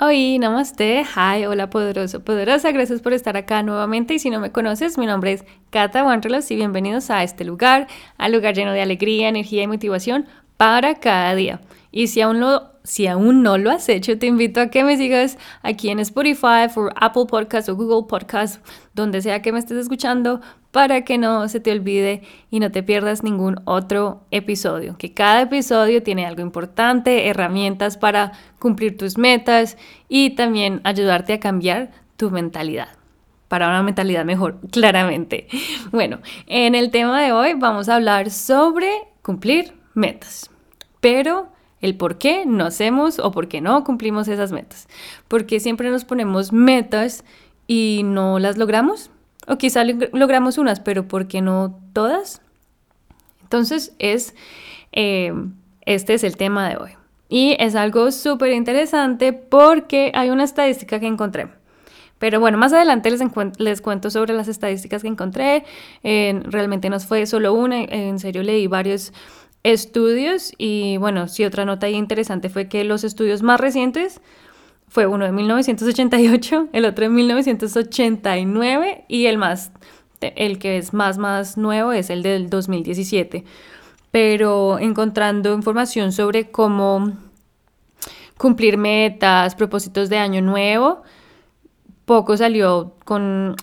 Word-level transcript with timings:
Hoy, 0.00 0.38
namaste, 0.38 1.02
hi, 1.02 1.44
hola 1.46 1.70
poderoso, 1.70 2.20
poderosa, 2.20 2.70
gracias 2.70 3.00
por 3.00 3.12
estar 3.14 3.36
acá 3.36 3.64
nuevamente. 3.64 4.14
Y 4.14 4.20
si 4.20 4.30
no 4.30 4.38
me 4.38 4.52
conoces, 4.52 4.96
mi 4.96 5.06
nombre 5.06 5.32
es 5.32 5.44
Kata 5.70 6.04
Wanrelos 6.04 6.48
y 6.52 6.54
bienvenidos 6.54 7.10
a 7.10 7.24
este 7.24 7.44
lugar, 7.44 7.88
al 8.16 8.30
lugar 8.30 8.54
lleno 8.54 8.70
de 8.70 8.80
alegría, 8.80 9.28
energía 9.28 9.64
y 9.64 9.66
motivación 9.66 10.28
para 10.56 10.94
cada 10.94 11.34
día. 11.34 11.60
Y 11.90 12.06
si 12.06 12.20
aún, 12.20 12.38
lo, 12.38 12.70
si 12.84 13.08
aún 13.08 13.42
no 13.42 13.58
lo 13.58 13.72
has 13.72 13.88
hecho, 13.88 14.16
te 14.16 14.26
invito 14.26 14.60
a 14.60 14.68
que 14.68 14.84
me 14.84 14.96
sigas 14.96 15.36
aquí 15.62 15.88
en 15.88 15.98
Spotify, 15.98 16.68
for 16.72 16.92
Apple 16.94 17.24
Podcasts 17.28 17.68
o 17.68 17.74
Google 17.74 18.06
Podcasts, 18.08 18.60
donde 18.94 19.20
sea 19.20 19.42
que 19.42 19.50
me 19.50 19.58
estés 19.58 19.78
escuchando, 19.78 20.40
para 20.70 21.04
que 21.04 21.18
no 21.18 21.48
se 21.48 21.60
te 21.60 21.72
olvide 21.72 22.22
y 22.50 22.60
no 22.60 22.70
te 22.70 22.82
pierdas 22.82 23.22
ningún 23.22 23.60
otro 23.64 24.22
episodio. 24.30 24.96
Que 24.98 25.14
cada 25.14 25.42
episodio 25.42 26.02
tiene 26.02 26.26
algo 26.26 26.42
importante, 26.42 27.28
herramientas 27.28 27.96
para 27.96 28.32
cumplir 28.58 28.96
tus 28.96 29.18
metas 29.18 29.76
y 30.08 30.30
también 30.30 30.80
ayudarte 30.84 31.32
a 31.32 31.40
cambiar 31.40 31.90
tu 32.16 32.30
mentalidad 32.30 32.88
para 33.48 33.68
una 33.68 33.82
mentalidad 33.82 34.24
mejor, 34.24 34.58
claramente. 34.70 35.48
Bueno, 35.90 36.20
en 36.46 36.74
el 36.74 36.90
tema 36.90 37.20
de 37.22 37.32
hoy 37.32 37.54
vamos 37.54 37.88
a 37.88 37.96
hablar 37.96 38.30
sobre 38.30 38.90
cumplir 39.22 39.72
metas, 39.94 40.50
pero 41.00 41.48
el 41.80 41.96
por 41.96 42.18
qué 42.18 42.44
no 42.46 42.66
hacemos 42.66 43.18
o 43.18 43.30
por 43.30 43.48
qué 43.48 43.60
no 43.60 43.84
cumplimos 43.84 44.28
esas 44.28 44.52
metas. 44.52 44.88
Porque 45.28 45.60
siempre 45.60 45.90
nos 45.90 46.04
ponemos 46.04 46.52
metas 46.52 47.24
y 47.66 48.02
no 48.04 48.38
las 48.38 48.58
logramos. 48.58 49.10
O 49.48 49.56
quizá 49.56 49.82
logramos 49.84 50.58
unas, 50.58 50.80
pero 50.80 51.08
¿por 51.08 51.26
qué 51.26 51.40
no 51.40 51.78
todas? 51.92 52.42
Entonces, 53.42 53.94
es, 53.98 54.34
eh, 54.92 55.32
este 55.86 56.14
es 56.14 56.24
el 56.24 56.36
tema 56.36 56.68
de 56.68 56.76
hoy. 56.76 56.90
Y 57.30 57.56
es 57.58 57.74
algo 57.74 58.10
súper 58.10 58.52
interesante 58.52 59.32
porque 59.32 60.12
hay 60.14 60.30
una 60.30 60.44
estadística 60.44 61.00
que 61.00 61.06
encontré. 61.06 61.48
Pero 62.18 62.40
bueno, 62.40 62.58
más 62.58 62.72
adelante 62.72 63.10
les, 63.10 63.20
les 63.58 63.80
cuento 63.80 64.10
sobre 64.10 64.34
las 64.34 64.48
estadísticas 64.48 65.02
que 65.02 65.08
encontré. 65.08 65.64
realmente 66.02 66.90
no 66.90 66.98
fue 67.00 67.26
solo 67.26 67.54
una, 67.54 67.82
en 67.84 68.18
serio 68.18 68.42
leí 68.42 68.66
varios 68.66 69.12
estudios 69.62 70.52
y 70.56 70.96
bueno, 70.98 71.28
sí, 71.28 71.44
otra 71.44 71.64
nota 71.64 71.88
interesante 71.88 72.48
fue 72.48 72.68
que 72.68 72.84
los 72.84 73.04
estudios 73.04 73.42
más 73.42 73.60
recientes 73.60 74.20
fue 74.88 75.06
uno 75.06 75.24
de 75.24 75.32
1988, 75.32 76.68
el 76.72 76.84
otro 76.84 77.04
de 77.04 77.10
1989 77.10 79.04
y 79.08 79.26
el 79.26 79.38
más, 79.38 79.70
el 80.20 80.58
que 80.58 80.78
es 80.78 80.94
más, 80.94 81.18
más 81.18 81.56
nuevo 81.56 81.92
es 81.92 82.10
el 82.10 82.22
del 82.22 82.48
2017. 82.48 83.44
Pero 84.10 84.78
encontrando 84.78 85.52
información 85.52 86.12
sobre 86.12 86.50
cómo 86.50 87.12
cumplir 88.38 88.78
metas, 88.78 89.54
propósitos 89.54 90.08
de 90.08 90.16
año 90.16 90.40
nuevo, 90.40 91.02
poco 92.06 92.36
salió 92.36 92.94
con, 93.04 93.54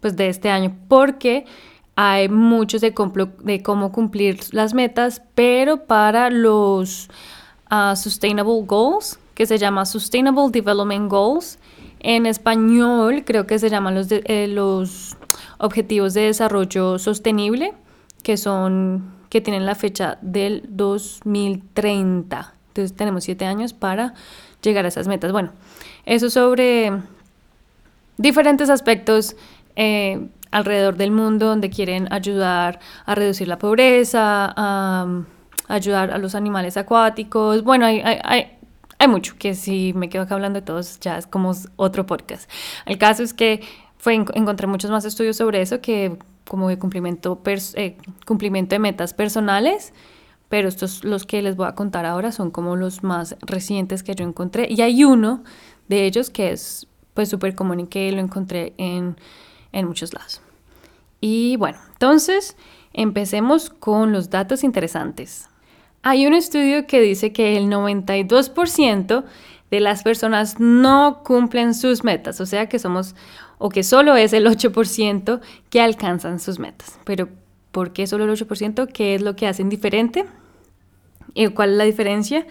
pues 0.00 0.16
de 0.16 0.28
este 0.28 0.48
año, 0.50 0.74
porque 0.88 1.44
hay 1.96 2.28
muchos 2.28 2.80
de, 2.80 2.94
de, 3.42 3.62
cómo 3.62 3.92
cumplir 3.92 4.40
las 4.52 4.72
metas, 4.72 5.20
pero 5.34 5.84
para 5.84 6.30
los 6.30 7.10
uh, 7.70 7.94
Sustainable 7.94 8.62
Goals, 8.64 9.18
que 9.38 9.46
se 9.46 9.56
llama 9.56 9.86
Sustainable 9.86 10.50
Development 10.50 11.08
Goals. 11.08 11.60
En 12.00 12.26
español 12.26 13.22
creo 13.24 13.46
que 13.46 13.60
se 13.60 13.70
llaman 13.70 13.94
los, 13.94 14.08
eh, 14.10 14.48
los 14.48 15.16
Objetivos 15.58 16.12
de 16.12 16.22
Desarrollo 16.22 16.98
Sostenible, 16.98 17.72
que 18.24 18.36
son 18.36 19.14
que 19.28 19.40
tienen 19.40 19.64
la 19.64 19.76
fecha 19.76 20.18
del 20.22 20.64
2030. 20.70 22.52
Entonces 22.66 22.96
tenemos 22.96 23.22
siete 23.22 23.44
años 23.44 23.74
para 23.74 24.14
llegar 24.60 24.84
a 24.84 24.88
esas 24.88 25.06
metas. 25.06 25.30
Bueno, 25.30 25.52
eso 26.04 26.30
sobre 26.30 26.90
diferentes 28.16 28.68
aspectos 28.70 29.36
eh, 29.76 30.26
alrededor 30.50 30.96
del 30.96 31.12
mundo 31.12 31.46
donde 31.46 31.70
quieren 31.70 32.12
ayudar 32.12 32.80
a 33.06 33.14
reducir 33.14 33.46
la 33.46 33.58
pobreza, 33.60 34.52
a, 34.56 35.06
ayudar 35.68 36.10
a 36.10 36.18
los 36.18 36.34
animales 36.34 36.76
acuáticos. 36.76 37.62
Bueno, 37.62 37.86
hay, 37.86 38.57
mucho 39.06 39.36
que 39.38 39.54
si 39.54 39.92
me 39.94 40.08
quedo 40.08 40.22
acá 40.22 40.34
hablando 40.34 40.60
de 40.60 40.66
todos 40.66 40.98
ya 40.98 41.18
es 41.18 41.26
como 41.26 41.52
otro 41.76 42.06
podcast. 42.06 42.50
El 42.86 42.98
caso 42.98 43.22
es 43.22 43.32
que 43.32 43.60
fue, 43.98 44.14
encontré 44.14 44.66
muchos 44.66 44.90
más 44.90 45.04
estudios 45.04 45.36
sobre 45.36 45.60
eso 45.60 45.80
que 45.80 46.18
como 46.48 46.68
de 46.68 46.78
cumplimiento, 46.78 47.40
eh, 47.74 47.96
cumplimiento 48.26 48.74
de 48.74 48.78
metas 48.78 49.14
personales, 49.14 49.92
pero 50.48 50.68
estos 50.68 51.04
los 51.04 51.26
que 51.26 51.42
les 51.42 51.56
voy 51.56 51.68
a 51.68 51.74
contar 51.74 52.06
ahora 52.06 52.32
son 52.32 52.50
como 52.50 52.74
los 52.74 53.02
más 53.04 53.36
recientes 53.40 54.02
que 54.02 54.14
yo 54.14 54.24
encontré 54.24 54.66
y 54.70 54.80
hay 54.80 55.04
uno 55.04 55.44
de 55.88 56.06
ellos 56.06 56.30
que 56.30 56.52
es 56.52 56.86
pues 57.14 57.28
súper 57.28 57.54
común 57.54 57.80
y 57.80 57.86
que 57.86 58.10
lo 58.12 58.20
encontré 58.20 58.72
en, 58.78 59.16
en 59.72 59.86
muchos 59.86 60.14
lados. 60.14 60.40
Y 61.20 61.56
bueno, 61.56 61.78
entonces 61.92 62.56
empecemos 62.92 63.70
con 63.70 64.12
los 64.12 64.30
datos 64.30 64.64
interesantes. 64.64 65.47
Hay 66.02 66.26
un 66.26 66.34
estudio 66.34 66.86
que 66.86 67.00
dice 67.00 67.32
que 67.32 67.56
el 67.56 67.66
92% 67.66 69.24
de 69.70 69.80
las 69.80 70.02
personas 70.02 70.58
no 70.60 71.22
cumplen 71.24 71.74
sus 71.74 72.04
metas, 72.04 72.40
o 72.40 72.46
sea 72.46 72.68
que 72.68 72.78
somos, 72.78 73.14
o 73.58 73.68
que 73.68 73.82
solo 73.82 74.16
es 74.16 74.32
el 74.32 74.46
8% 74.46 75.40
que 75.70 75.80
alcanzan 75.80 76.40
sus 76.40 76.58
metas. 76.58 76.98
Pero, 77.04 77.28
¿por 77.72 77.92
qué 77.92 78.06
solo 78.06 78.24
el 78.24 78.30
8%? 78.30 78.88
¿Qué 78.92 79.14
es 79.14 79.22
lo 79.22 79.36
que 79.36 79.46
hacen 79.46 79.68
diferente? 79.68 80.24
¿Y 81.34 81.48
cuál 81.48 81.72
es 81.72 81.76
la 81.76 81.84
diferencia? 81.84 82.46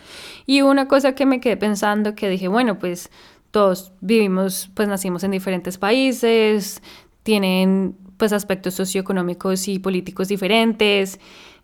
Y 0.46 0.62
una 0.62 0.88
cosa 0.88 1.16
que 1.16 1.26
me 1.26 1.40
quedé 1.40 1.58
pensando, 1.58 2.16
que 2.16 2.30
dije, 2.30 2.48
bueno, 2.48 2.78
pues 2.78 3.10
todos 3.52 3.92
vivimos, 4.02 4.70
pues 4.76 4.88
nacimos 4.88 5.24
en 5.24 5.32
diferentes 5.32 5.78
países, 5.78 6.82
tienen 7.24 7.96
pues 8.18 8.34
aspectos 8.34 8.74
socioeconómicos 8.74 9.68
y 9.68 9.80
políticos 9.80 10.28
diferentes, 10.28 11.20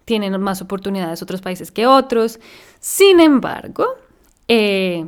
tienen 0.06 0.40
más 0.42 0.62
oportunidades 0.62 1.22
otros 1.22 1.42
países 1.42 1.72
que 1.72 1.88
otros. 1.88 2.40
Sin 2.80 3.20
embargo, 3.20 3.86
eh, 4.48 5.06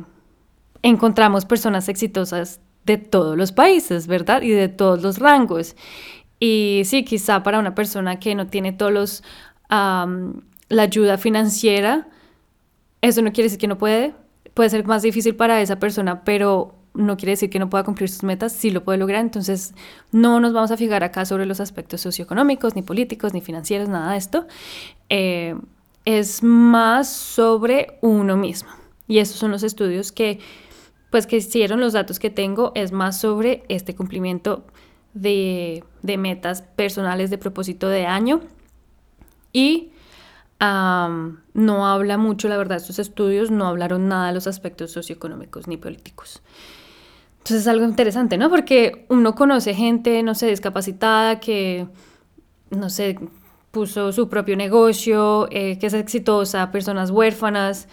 encontramos 0.82 1.44
personas 1.44 1.88
exitosas 1.88 2.60
de 2.84 2.96
todos 2.96 3.36
los 3.36 3.52
países, 3.52 4.06
¿verdad? 4.06 4.42
Y 4.42 4.50
de 4.50 4.68
todos 4.68 5.02
los 5.02 5.18
rangos. 5.18 5.76
Y 6.38 6.82
sí, 6.84 7.04
quizá 7.04 7.42
para 7.42 7.58
una 7.58 7.74
persona 7.74 8.20
que 8.20 8.34
no 8.34 8.46
tiene 8.46 8.72
todos 8.72 8.92
los, 8.92 9.24
la 9.68 10.82
ayuda 10.82 11.18
financiera, 11.18 12.08
eso 13.00 13.22
no 13.22 13.32
quiere 13.32 13.44
decir 13.46 13.58
que 13.58 13.68
no 13.68 13.78
puede. 13.78 14.14
Puede 14.54 14.70
ser 14.70 14.86
más 14.86 15.02
difícil 15.02 15.34
para 15.36 15.60
esa 15.60 15.78
persona, 15.78 16.24
pero 16.24 16.75
no 16.96 17.16
quiere 17.16 17.32
decir 17.32 17.50
que 17.50 17.58
no 17.58 17.70
pueda 17.70 17.84
cumplir 17.84 18.08
sus 18.08 18.22
metas, 18.22 18.52
sí 18.52 18.70
lo 18.70 18.84
puede 18.84 18.98
lograr. 18.98 19.20
Entonces, 19.20 19.74
no 20.12 20.40
nos 20.40 20.52
vamos 20.52 20.70
a 20.70 20.76
fijar 20.76 21.04
acá 21.04 21.24
sobre 21.24 21.46
los 21.46 21.60
aspectos 21.60 22.00
socioeconómicos, 22.00 22.74
ni 22.74 22.82
políticos, 22.82 23.34
ni 23.34 23.40
financieros, 23.40 23.88
nada 23.88 24.12
de 24.12 24.18
esto. 24.18 24.46
Eh, 25.08 25.54
es 26.04 26.42
más 26.42 27.08
sobre 27.08 27.98
uno 28.00 28.36
mismo. 28.36 28.70
Y 29.08 29.18
esos 29.18 29.36
son 29.36 29.50
los 29.50 29.62
estudios 29.62 30.12
que, 30.12 30.40
pues, 31.10 31.26
que 31.26 31.36
hicieron 31.36 31.80
los 31.80 31.92
datos 31.92 32.18
que 32.18 32.30
tengo, 32.30 32.72
es 32.74 32.92
más 32.92 33.20
sobre 33.20 33.64
este 33.68 33.94
cumplimiento 33.94 34.64
de, 35.14 35.84
de 36.02 36.16
metas 36.16 36.62
personales 36.62 37.30
de 37.30 37.38
propósito 37.38 37.88
de 37.88 38.06
año. 38.06 38.40
Y 39.52 39.92
no 40.60 41.86
habla 41.86 42.18
mucho, 42.18 42.48
la 42.48 42.56
verdad, 42.56 42.78
estos 42.78 42.98
estudios 42.98 43.50
no 43.50 43.66
hablaron 43.66 44.08
nada 44.08 44.28
de 44.28 44.34
los 44.34 44.46
aspectos 44.46 44.92
socioeconómicos 44.92 45.68
ni 45.68 45.76
políticos. 45.76 46.42
Entonces 47.46 47.62
es 47.62 47.68
algo 47.68 47.84
interesante, 47.84 48.38
¿no? 48.38 48.50
Porque 48.50 49.06
uno 49.08 49.36
conoce 49.36 49.72
gente, 49.72 50.20
no 50.24 50.34
sé, 50.34 50.48
discapacitada 50.48 51.38
que, 51.38 51.86
no 52.70 52.90
sé, 52.90 53.20
puso 53.70 54.10
su 54.10 54.28
propio 54.28 54.56
negocio, 54.56 55.46
eh, 55.52 55.78
que 55.78 55.86
es 55.86 55.94
exitosa, 55.94 56.72
personas 56.72 57.12
huérfanas, 57.12 57.86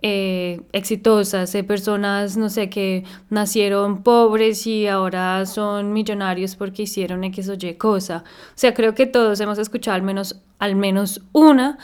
eh, 0.00 0.62
exitosas, 0.72 1.54
eh, 1.54 1.64
personas, 1.64 2.38
no 2.38 2.48
sé, 2.48 2.70
que 2.70 3.04
nacieron 3.28 4.02
pobres 4.02 4.66
y 4.66 4.86
ahora 4.86 5.44
son 5.44 5.92
millonarios 5.92 6.56
porque 6.56 6.84
hicieron 6.84 7.24
X 7.24 7.50
o 7.50 7.56
Y 7.60 7.74
cosa. 7.74 8.24
O 8.24 8.52
sea, 8.54 8.72
creo 8.72 8.94
que 8.94 9.04
todos 9.04 9.38
hemos 9.40 9.58
escuchado 9.58 9.96
al 9.96 10.02
menos, 10.02 10.40
al 10.58 10.76
menos 10.76 11.20
una 11.32 11.76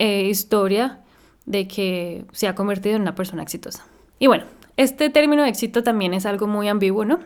historia 0.00 0.98
de 1.44 1.68
que 1.68 2.24
se 2.32 2.48
ha 2.48 2.56
convertido 2.56 2.96
en 2.96 3.02
una 3.02 3.14
persona 3.14 3.44
exitosa. 3.44 3.86
Y 4.18 4.26
bueno, 4.26 4.46
este 4.76 5.10
término 5.10 5.42
de 5.42 5.48
éxito 5.48 5.82
también 5.82 6.14
es 6.14 6.26
algo 6.26 6.46
muy 6.46 6.68
ambiguo, 6.68 7.04
¿no? 7.04 7.20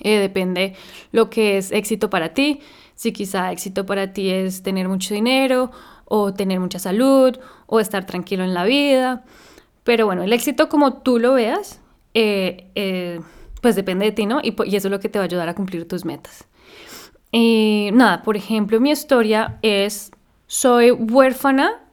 Eh, 0.00 0.18
depende 0.18 0.74
lo 1.12 1.30
que 1.30 1.58
es 1.58 1.72
éxito 1.72 2.10
para 2.10 2.34
ti. 2.34 2.60
Si 2.94 3.12
quizá 3.12 3.52
éxito 3.52 3.86
para 3.86 4.12
ti 4.12 4.30
es 4.30 4.62
tener 4.62 4.88
mucho 4.88 5.14
dinero 5.14 5.70
o 6.04 6.32
tener 6.32 6.60
mucha 6.60 6.78
salud 6.78 7.38
o 7.66 7.80
estar 7.80 8.06
tranquilo 8.06 8.44
en 8.44 8.54
la 8.54 8.64
vida. 8.64 9.24
Pero 9.84 10.06
bueno, 10.06 10.22
el 10.22 10.32
éxito 10.32 10.68
como 10.68 11.02
tú 11.02 11.18
lo 11.18 11.34
veas, 11.34 11.80
eh, 12.14 12.70
eh, 12.74 13.20
pues 13.60 13.76
depende 13.76 14.06
de 14.06 14.12
ti, 14.12 14.26
¿no? 14.26 14.40
Y, 14.42 14.54
eso 14.74 14.88
es 14.88 14.90
lo 14.90 15.00
que 15.00 15.08
te 15.08 15.18
va 15.18 15.24
a 15.24 15.26
ayudar 15.26 15.48
a 15.48 15.54
cumplir 15.54 15.86
tus 15.86 16.04
metas. 16.04 16.46
Y 17.32 17.90
nada, 17.92 18.22
por 18.22 18.36
ejemplo, 18.36 18.80
mi 18.80 18.90
historia 18.90 19.58
es, 19.62 20.10
soy 20.46 20.90
huérfana 20.90 21.85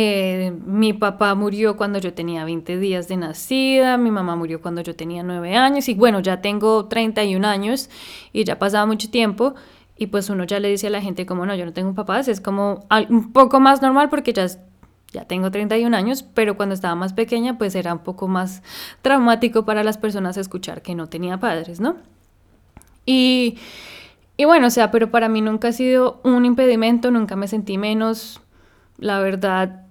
Eh, 0.00 0.52
mi 0.64 0.92
papá 0.92 1.34
murió 1.34 1.76
cuando 1.76 1.98
yo 1.98 2.14
tenía 2.14 2.44
20 2.44 2.78
días 2.78 3.08
de 3.08 3.16
nacida, 3.16 3.96
mi 3.98 4.12
mamá 4.12 4.36
murió 4.36 4.62
cuando 4.62 4.80
yo 4.80 4.94
tenía 4.94 5.24
9 5.24 5.56
años 5.56 5.88
y 5.88 5.94
bueno, 5.94 6.20
ya 6.20 6.40
tengo 6.40 6.86
31 6.86 7.44
años 7.44 7.90
y 8.32 8.44
ya 8.44 8.52
ha 8.52 8.58
pasado 8.60 8.86
mucho 8.86 9.10
tiempo 9.10 9.56
y 9.96 10.06
pues 10.06 10.30
uno 10.30 10.44
ya 10.44 10.60
le 10.60 10.68
dice 10.68 10.86
a 10.86 10.90
la 10.90 11.00
gente 11.00 11.26
como 11.26 11.46
no, 11.46 11.56
yo 11.56 11.66
no 11.66 11.72
tengo 11.72 11.94
papás, 11.94 12.28
es 12.28 12.40
como 12.40 12.86
un 13.08 13.32
poco 13.32 13.58
más 13.58 13.82
normal 13.82 14.08
porque 14.08 14.32
ya, 14.32 14.46
ya 15.10 15.24
tengo 15.24 15.50
31 15.50 15.96
años, 15.96 16.22
pero 16.22 16.56
cuando 16.56 16.76
estaba 16.76 16.94
más 16.94 17.12
pequeña 17.12 17.58
pues 17.58 17.74
era 17.74 17.92
un 17.92 18.04
poco 18.04 18.28
más 18.28 18.62
traumático 19.02 19.64
para 19.64 19.82
las 19.82 19.98
personas 19.98 20.36
escuchar 20.36 20.80
que 20.80 20.94
no 20.94 21.08
tenía 21.08 21.40
padres, 21.40 21.80
¿no? 21.80 21.96
Y, 23.04 23.58
y 24.36 24.44
bueno, 24.44 24.68
o 24.68 24.70
sea, 24.70 24.92
pero 24.92 25.10
para 25.10 25.28
mí 25.28 25.40
nunca 25.40 25.66
ha 25.66 25.72
sido 25.72 26.20
un 26.22 26.44
impedimento, 26.44 27.10
nunca 27.10 27.34
me 27.34 27.48
sentí 27.48 27.78
menos, 27.78 28.40
la 28.96 29.18
verdad, 29.18 29.87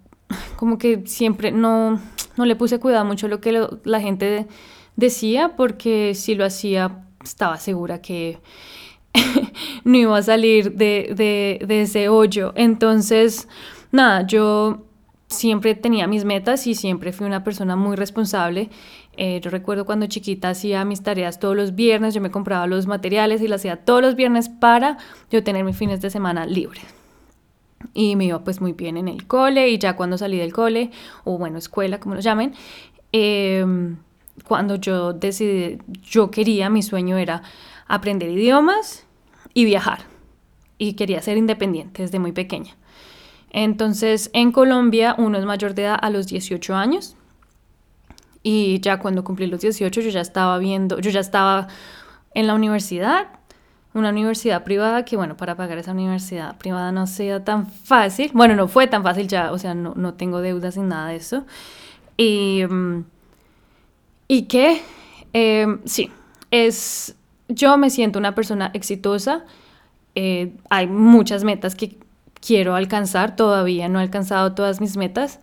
como 0.56 0.77
que 0.77 1.03
siempre 1.06 1.51
no, 1.51 2.00
no 2.35 2.45
le 2.45 2.56
puse 2.56 2.79
cuidado 2.79 3.06
mucho 3.06 3.27
lo 3.27 3.41
que 3.41 3.68
la 3.83 4.01
gente 4.01 4.47
decía 4.95 5.56
porque 5.56 6.13
si 6.15 6.35
lo 6.35 6.45
hacía 6.45 7.03
estaba 7.24 7.57
segura 7.57 8.01
que 8.01 8.39
no 9.83 9.97
iba 9.97 10.18
a 10.18 10.24
salir 10.24 10.74
de, 10.74 11.65
ese 11.69 12.09
hoyo. 12.09 12.53
Entonces, 12.56 13.47
nada, 13.91 14.25
yo 14.25 14.83
siempre 15.27 15.75
tenía 15.75 16.07
mis 16.07 16.25
metas 16.25 16.68
y 16.68 16.75
siempre 16.75 17.12
fui 17.12 17.25
una 17.25 17.44
persona 17.44 17.75
muy 17.75 17.95
responsable. 17.95 18.69
Eh, 19.18 19.39
yo 19.41 19.50
recuerdo 19.50 19.85
cuando 19.85 20.06
chiquita 20.06 20.50
hacía 20.50 20.85
mis 20.85 21.01
tareas 21.01 21.39
todos 21.39 21.56
los 21.56 21.75
viernes, 21.75 22.13
yo 22.13 22.21
me 22.21 22.31
compraba 22.31 22.68
los 22.68 22.85
materiales 22.85 23.41
y 23.41 23.47
las 23.47 23.62
hacía 23.62 23.77
todos 23.77 24.01
los 24.01 24.15
viernes 24.15 24.50
para 24.50 24.97
yo 25.31 25.44
tener 25.44 25.63
mis 25.63 25.75
fines 25.75 26.01
de 26.01 26.09
semana 26.09 26.45
libres. 26.45 26.96
Y 27.94 28.15
me 28.15 28.25
iba 28.25 28.44
pues 28.44 28.62
muy 28.62 28.74
bien 28.74 28.97
en 28.97 29.07
el 29.07 29.27
cole 29.27 29.69
y 29.69 29.77
ya 29.77 29.95
cuando 29.95 30.18
salí 30.18 30.38
del 30.38 30.53
cole, 30.53 30.91
o 31.24 31.38
bueno, 31.38 31.57
escuela, 31.57 32.00
como 32.00 32.15
lo 32.15 32.21
llamen, 32.21 32.53
em, 33.12 33.97
cuando 34.44 34.75
yo 34.75 35.13
decidí, 35.13 35.79
yo 36.03 36.31
quería, 36.31 36.69
mi 36.69 36.83
sueño 36.83 37.18
era 37.18 37.44
aprender 37.88 38.29
idiomas 38.29 39.06
y 39.53 39.65
viajar. 39.65 40.00
Y 40.77 40.94
quería 40.94 41.21
ser 41.21 41.38
independiente 41.38 42.03
desde 42.03 42.19
muy 42.19 42.31
pequeña. 42.31 42.75
Entonces, 43.50 44.30
en 44.33 44.51
Colombia 44.51 45.15
uno 45.18 45.38
es 45.38 45.45
mayor 45.45 45.73
de 45.73 45.83
edad 45.83 46.00
a 46.01 46.09
los 46.09 46.27
18 46.27 46.75
años. 46.75 47.15
Y 48.44 48.80
ya 48.81 49.00
cuando 49.00 49.23
cumplí 49.23 49.47
los 49.47 49.62
18 49.62 50.01
yo 50.01 50.09
ya 50.09 50.21
estaba 50.21 50.57
viendo, 50.57 51.00
yo 51.00 51.09
ya 51.09 51.19
estaba 51.19 51.68
en 52.33 52.47
la 52.47 52.53
universidad, 52.53 53.27
una 53.97 54.09
universidad 54.09 54.63
privada 54.63 55.05
que 55.05 55.17
bueno, 55.17 55.35
para 55.35 55.55
pagar 55.55 55.77
esa 55.77 55.91
universidad 55.91 56.57
privada 56.57 56.91
no 56.91 57.07
sea 57.07 57.44
tan 57.44 57.67
fácil. 57.67 58.31
Bueno, 58.33 58.55
no 58.55 58.67
fue 58.67 58.88
tan 58.88 59.03
fácil 59.03 59.27
ya, 59.27 59.51
o 59.51 59.57
sea, 59.57 59.73
no, 59.73 59.94
no 59.95 60.13
tengo 60.13 60.41
deudas 60.41 60.77
ni 60.77 60.83
nada 60.83 61.09
de 61.09 61.15
eso. 61.15 61.45
Y, 62.17 62.63
mm, 62.69 63.03
y 64.27 64.44
que, 64.44 64.81
em, 65.33 65.79
sí, 65.85 66.11
es 66.51 67.15
yo 67.49 67.77
me 67.77 67.89
siento 67.89 68.19
una 68.19 68.35
persona 68.35 68.71
exitosa. 68.73 69.45
Eh, 70.15 70.53
hay 70.69 70.88
muchas 70.88 71.44
metas 71.44 71.75
que 71.75 71.97
quiero 72.41 72.75
alcanzar, 72.75 73.35
todavía 73.35 73.88
no 73.89 73.99
he 73.99 74.03
alcanzado 74.03 74.53
todas 74.53 74.81
mis 74.81 74.97
metas, 74.97 75.39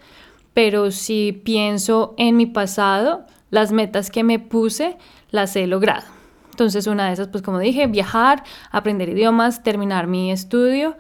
pero 0.53 0.91
si 0.91 1.33
pienso 1.33 2.15
en 2.19 2.37
mi 2.37 2.47
pasado, 2.47 3.27
las 3.51 3.73
metas 3.73 4.11
que 4.11 4.25
me 4.25 4.39
puse 4.39 4.97
las 5.31 5.57
he 5.57 5.67
logrado. 5.67 6.14
Entonces 6.55 6.87
una 6.87 7.09
de 7.09 7.15
esas, 7.15 7.27
pues 7.27 7.43
como 7.43 7.59
dije, 7.59 7.89
viajar, 7.89 8.45
aprender 8.71 9.09
idiomas, 9.09 9.65
terminar 9.65 10.07
mi 10.07 10.31
estudio 10.31 10.97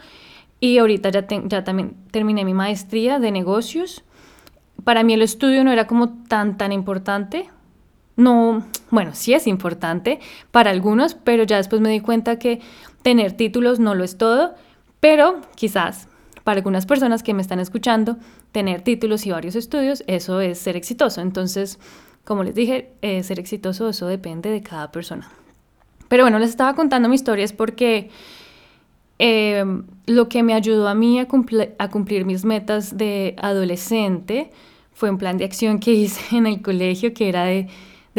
y 0.58 0.78
ahorita 0.78 1.10
ya, 1.10 1.24
ya 1.44 1.62
también 1.62 1.94
terminé 2.10 2.44
mi 2.44 2.54
maestría 2.54 3.20
de 3.20 3.30
negocios. 3.30 4.02
Para 4.82 5.04
mí 5.04 5.14
el 5.14 5.22
estudio 5.22 5.62
no 5.62 5.70
era 5.70 5.86
como 5.86 6.24
tan, 6.24 6.56
tan 6.56 6.72
importante, 6.72 7.48
no, 8.16 8.64
bueno, 8.90 9.12
sí 9.14 9.32
es 9.32 9.46
importante 9.46 10.18
para 10.50 10.70
algunos, 10.70 11.14
pero 11.14 11.44
ya 11.44 11.56
después 11.56 11.80
me 11.80 11.90
di 11.90 12.00
cuenta 12.00 12.36
que 12.40 12.60
tener 13.02 13.32
títulos 13.32 13.78
no 13.78 13.94
lo 13.94 14.02
es 14.02 14.18
todo, 14.18 14.56
pero 14.98 15.40
quizás 15.54 16.08
para 16.42 16.58
algunas 16.58 16.84
personas 16.84 17.22
que 17.22 17.32
me 17.32 17.42
están 17.42 17.60
escuchando, 17.60 18.16
tener 18.50 18.82
títulos 18.82 19.24
y 19.24 19.30
varios 19.30 19.54
estudios, 19.54 20.02
eso 20.08 20.40
es 20.40 20.58
ser 20.58 20.76
exitoso. 20.76 21.20
Entonces, 21.20 21.78
como 22.24 22.42
les 22.42 22.56
dije, 22.56 22.92
eh, 23.02 23.22
ser 23.22 23.38
exitoso, 23.38 23.88
eso 23.88 24.08
depende 24.08 24.50
de 24.50 24.60
cada 24.60 24.90
persona. 24.90 25.30
Pero 26.14 26.22
bueno, 26.22 26.38
les 26.38 26.50
estaba 26.50 26.74
contando 26.74 27.08
mi 27.08 27.16
historia 27.16 27.44
es 27.44 27.52
porque 27.52 28.08
eh, 29.18 29.64
lo 30.06 30.28
que 30.28 30.44
me 30.44 30.54
ayudó 30.54 30.86
a 30.86 30.94
mí 30.94 31.18
a, 31.18 31.26
cumplir 31.26 32.24
mis 32.24 32.44
metas 32.44 32.96
de 32.96 33.34
adolescente 33.42 34.52
fue 34.92 35.10
un 35.10 35.18
plan 35.18 35.38
de 35.38 35.44
acción 35.44 35.80
que 35.80 35.90
hice 35.92 36.36
en 36.36 36.46
el 36.46 36.62
colegio 36.62 37.12
que 37.14 37.28
era 37.28 37.46
de 37.46 37.66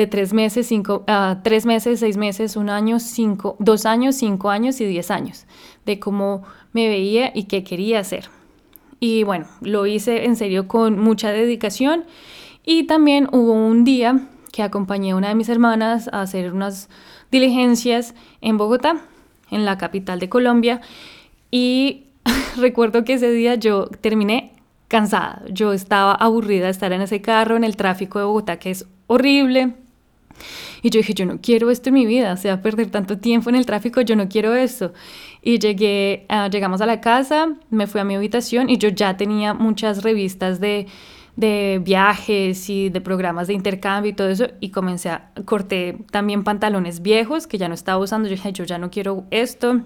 tres 0.10 0.34
meses, 0.34 0.68
cinco, 0.68 1.06
uh, 1.08 1.42
tres 1.42 1.66
meses, 1.66 2.02
seis 2.02 2.18
meses, 2.18 2.58
un 2.58 2.70
año, 2.70 3.00
cinco, 3.00 3.56
dos 3.60 3.86
años, 3.86 4.16
cinco 4.16 4.50
años 4.50 4.82
y 4.82 4.86
diez 4.88 5.10
años, 5.10 5.46
de 5.86 5.98
cómo 5.98 6.44
me 6.74 6.90
veía 6.90 7.32
y 7.34 7.46
qué 7.46 7.64
quería 7.64 8.02
hacer. 8.02 8.26
Y 9.00 9.24
bueno, 9.24 9.46
lo 9.62 9.86
hice 9.86 10.26
en 10.26 10.36
serio 10.36 10.68
con 10.68 11.00
mucha 11.00 11.32
dedicación 11.32 12.04
y 12.66 12.88
también 12.88 13.30
hubo 13.32 13.54
un 13.54 13.86
día 13.86 14.20
que 14.52 14.64
acompañé 14.64 15.12
a 15.12 15.16
una 15.16 15.30
de 15.30 15.36
mis 15.36 15.48
hermanas 15.48 16.10
a 16.12 16.20
hacer 16.20 16.52
unas 16.52 16.90
diligencias 17.40 18.16
en 18.42 18.58
Bogotá, 18.58 19.02
en 19.52 19.66
la 19.66 19.78
capital 19.78 20.20
de 20.20 20.30
Colombia, 20.30 20.82
y 21.52 22.06
recuerdo 22.58 23.04
que 23.04 23.14
ese 23.16 23.32
día 23.32 23.56
yo 23.56 23.88
terminé 24.02 24.54
cansada, 24.88 25.42
yo 25.50 25.74
estaba 25.74 26.14
aburrida 26.14 26.66
de 26.66 26.72
estar 26.72 26.94
en 26.94 27.02
ese 27.02 27.22
carro, 27.22 27.58
en 27.58 27.64
el 27.64 27.76
tráfico 27.76 28.20
de 28.20 28.26
Bogotá, 28.26 28.58
que 28.58 28.72
es 28.72 28.86
horrible, 29.08 29.74
y 30.82 30.90
yo 30.92 31.00
dije, 31.00 31.14
yo 31.14 31.26
no 31.26 31.40
quiero 31.42 31.72
esto 31.72 31.90
en 31.90 31.96
mi 31.96 32.06
vida, 32.06 32.34
o 32.34 32.38
sea, 32.38 32.62
perder 32.62 32.92
tanto 32.92 33.18
tiempo 33.18 33.50
en 33.50 33.56
el 33.56 33.66
tráfico, 33.66 34.02
yo 34.02 34.16
no 34.16 34.30
quiero 34.30 34.54
esto. 34.54 34.94
Y 35.42 35.58
llegué, 35.60 36.26
uh, 36.30 36.50
llegamos 36.50 36.82
a 36.82 36.86
la 36.86 37.02
casa, 37.02 37.56
me 37.70 37.88
fui 37.88 38.02
a 38.02 38.04
mi 38.04 38.16
habitación 38.16 38.70
y 38.70 38.78
yo 38.78 38.90
ya 38.90 39.18
tenía 39.18 39.54
muchas 39.54 40.04
revistas 40.04 40.60
de, 40.60 40.88
de 41.36 41.82
viajes 41.84 42.70
y 42.70 42.90
de 42.90 43.02
programas 43.02 43.48
de 43.48 43.54
intercambio 43.54 44.12
y 44.12 44.14
todo 44.14 44.30
eso 44.30 44.48
y 44.60 44.70
comencé 44.70 45.10
a 45.10 45.32
corté 45.44 45.98
también 46.12 46.44
pantalones 46.44 47.02
viejos 47.02 47.48
que 47.48 47.58
ya 47.58 47.68
no 47.68 47.74
estaba 47.74 48.02
usando. 48.02 48.30
Yo 48.30 48.36
dije, 48.36 48.54
yo 48.54 48.64
ya 48.64 48.78
no 48.78 48.90
quiero 48.90 49.26
esto. 49.32 49.82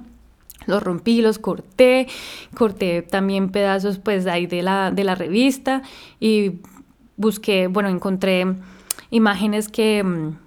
Los 0.67 0.83
rompí, 0.83 1.21
los 1.21 1.39
corté, 1.39 2.07
corté 2.55 3.01
también 3.01 3.49
pedazos 3.49 3.97
pues 3.97 4.27
ahí 4.27 4.45
de 4.45 4.61
la, 4.61 4.91
de 4.91 5.03
la 5.03 5.15
revista 5.15 5.81
y 6.19 6.59
busqué, 7.15 7.67
bueno, 7.67 7.89
encontré 7.89 8.45
imágenes 9.09 9.69
que, 9.69 10.03
mm, 10.03 10.37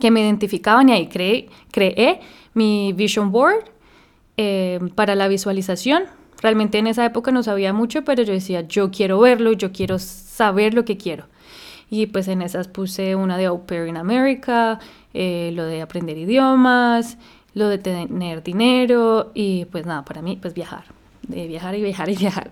que 0.00 0.10
me 0.10 0.22
identificaban 0.22 0.88
y 0.88 0.92
ahí 0.92 1.08
creé, 1.08 1.48
creé 1.70 2.20
mi 2.54 2.92
vision 2.94 3.30
board 3.30 3.64
eh, 4.36 4.80
para 4.94 5.14
la 5.14 5.28
visualización. 5.28 6.04
Realmente 6.42 6.78
en 6.78 6.86
esa 6.86 7.04
época 7.04 7.30
no 7.30 7.42
sabía 7.42 7.72
mucho, 7.72 8.04
pero 8.04 8.22
yo 8.22 8.32
decía, 8.32 8.62
yo 8.62 8.90
quiero 8.90 9.18
verlo, 9.20 9.52
yo 9.52 9.72
quiero 9.72 9.98
saber 9.98 10.74
lo 10.74 10.84
que 10.84 10.96
quiero. 10.96 11.24
Y 11.88 12.06
pues 12.06 12.28
en 12.28 12.42
esas 12.42 12.68
puse 12.68 13.16
una 13.16 13.36
de 13.38 13.46
Au 13.46 13.64
Pair 13.64 13.86
in 13.86 13.96
America, 13.96 14.78
eh, 15.14 15.50
lo 15.54 15.64
de 15.64 15.82
aprender 15.82 16.18
idiomas, 16.18 17.16
lo 17.54 17.68
de 17.68 17.78
tener 17.78 18.42
dinero 18.42 19.30
y 19.34 19.64
pues 19.66 19.86
nada, 19.86 20.04
para 20.04 20.20
mí 20.20 20.38
pues 20.40 20.52
viajar, 20.52 20.84
de 21.26 21.46
viajar 21.46 21.74
y 21.74 21.82
viajar 21.82 22.10
y 22.10 22.16
viajar. 22.16 22.50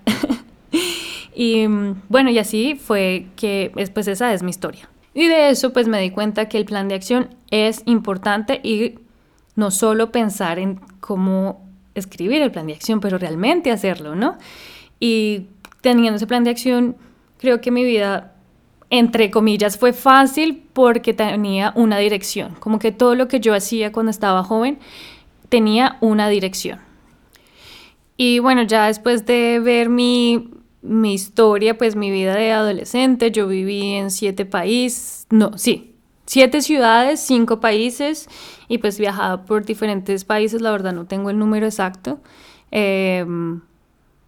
y 1.34 1.68
mm, 1.68 2.02
bueno, 2.08 2.30
y 2.30 2.38
así 2.38 2.76
fue 2.76 3.26
que 3.36 3.70
pues 3.92 4.08
esa 4.08 4.32
es 4.32 4.42
mi 4.42 4.50
historia. 4.50 4.88
Y 5.12 5.28
de 5.28 5.50
eso 5.50 5.72
pues 5.72 5.88
me 5.88 6.00
di 6.00 6.10
cuenta 6.10 6.48
que 6.48 6.56
el 6.56 6.64
plan 6.64 6.88
de 6.88 6.94
acción 6.94 7.28
es 7.50 7.82
importante 7.86 8.60
y 8.62 8.94
no 9.56 9.70
solo 9.70 10.10
pensar 10.10 10.58
en 10.58 10.80
cómo 11.00 11.63
escribir 11.94 12.42
el 12.42 12.50
plan 12.50 12.66
de 12.66 12.74
acción, 12.74 13.00
pero 13.00 13.18
realmente 13.18 13.70
hacerlo, 13.70 14.14
¿no? 14.14 14.36
Y 15.00 15.46
teniendo 15.80 16.16
ese 16.16 16.26
plan 16.26 16.44
de 16.44 16.50
acción, 16.50 16.96
creo 17.38 17.60
que 17.60 17.70
mi 17.70 17.84
vida, 17.84 18.34
entre 18.90 19.30
comillas, 19.30 19.78
fue 19.78 19.92
fácil 19.92 20.62
porque 20.72 21.14
tenía 21.14 21.72
una 21.76 21.98
dirección, 21.98 22.54
como 22.60 22.78
que 22.78 22.92
todo 22.92 23.14
lo 23.14 23.28
que 23.28 23.40
yo 23.40 23.54
hacía 23.54 23.92
cuando 23.92 24.10
estaba 24.10 24.42
joven 24.44 24.78
tenía 25.48 25.98
una 26.00 26.28
dirección. 26.28 26.80
Y 28.16 28.38
bueno, 28.38 28.62
ya 28.62 28.86
después 28.86 29.26
de 29.26 29.60
ver 29.60 29.88
mi 29.88 30.50
mi 30.84 31.14
historia, 31.14 31.78
pues 31.78 31.96
mi 31.96 32.10
vida 32.10 32.34
de 32.34 32.52
adolescente, 32.52 33.30
yo 33.30 33.48
viví 33.48 33.94
en 33.94 34.10
siete 34.10 34.44
países, 34.44 35.26
no, 35.30 35.56
sí, 35.56 35.93
siete 36.26 36.62
ciudades, 36.62 37.20
cinco 37.20 37.60
países 37.60 38.28
y 38.68 38.78
pues 38.78 38.98
viajaba 38.98 39.44
por 39.44 39.64
diferentes 39.64 40.24
países, 40.24 40.60
la 40.60 40.70
verdad 40.70 40.92
no 40.92 41.06
tengo 41.06 41.30
el 41.30 41.38
número 41.38 41.66
exacto, 41.66 42.20
em, 42.70 43.60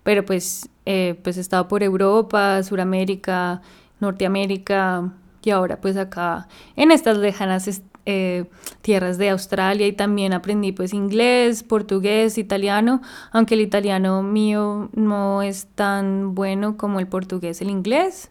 pero 0.03 0.25
pues, 0.25 0.69
eh, 0.85 1.19
pues 1.23 1.37
he 1.37 1.41
estado 1.41 1.69
por 1.69 1.83
Europa, 1.83 2.63
Suramérica, 2.63 3.63
Norteamérica 4.01 5.13
y 5.43 5.51
ahora 5.51 5.81
pues 5.81 5.97
acá 5.97 6.49
en 6.77 6.91
estas 6.91 7.19
lejanas 7.19 7.83
eh, 8.09 8.45
tierras 8.83 9.19
de 9.19 9.31
Australia 9.31 9.87
y 9.87 9.93
también 9.93 10.33
aprendí 10.33 10.71
pues 10.71 10.93
inglés, 10.93 11.65
portugués, 11.65 12.39
italiano, 12.39 13.03
aunque 13.33 13.55
el 13.55 13.61
italiano 13.61 14.23
mío 14.23 14.91
no 14.93 15.43
es 15.43 15.67
tan 15.75 16.35
bueno 16.35 16.77
como 16.77 17.01
el 17.01 17.09
portugués, 17.09 17.61
el 17.63 17.71
inglés. 17.71 18.31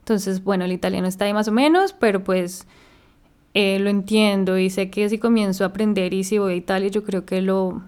Entonces, 0.00 0.44
bueno, 0.44 0.66
el 0.66 0.72
italiano 0.72 1.06
está 1.06 1.24
ahí 1.24 1.32
más 1.32 1.48
o 1.48 1.52
menos, 1.52 1.94
pero 1.94 2.22
pues 2.22 2.66
eh, 3.54 3.78
lo 3.78 3.88
entiendo 3.88 4.58
y 4.58 4.70
sé 4.70 4.90
que 4.90 5.08
si 5.08 5.18
comienzo 5.18 5.64
a 5.64 5.68
aprender 5.68 6.12
y 6.12 6.24
si 6.24 6.38
voy 6.38 6.54
a 6.54 6.56
Italia, 6.56 6.88
yo 6.88 7.04
creo 7.04 7.24
que 7.24 7.40
lo, 7.40 7.82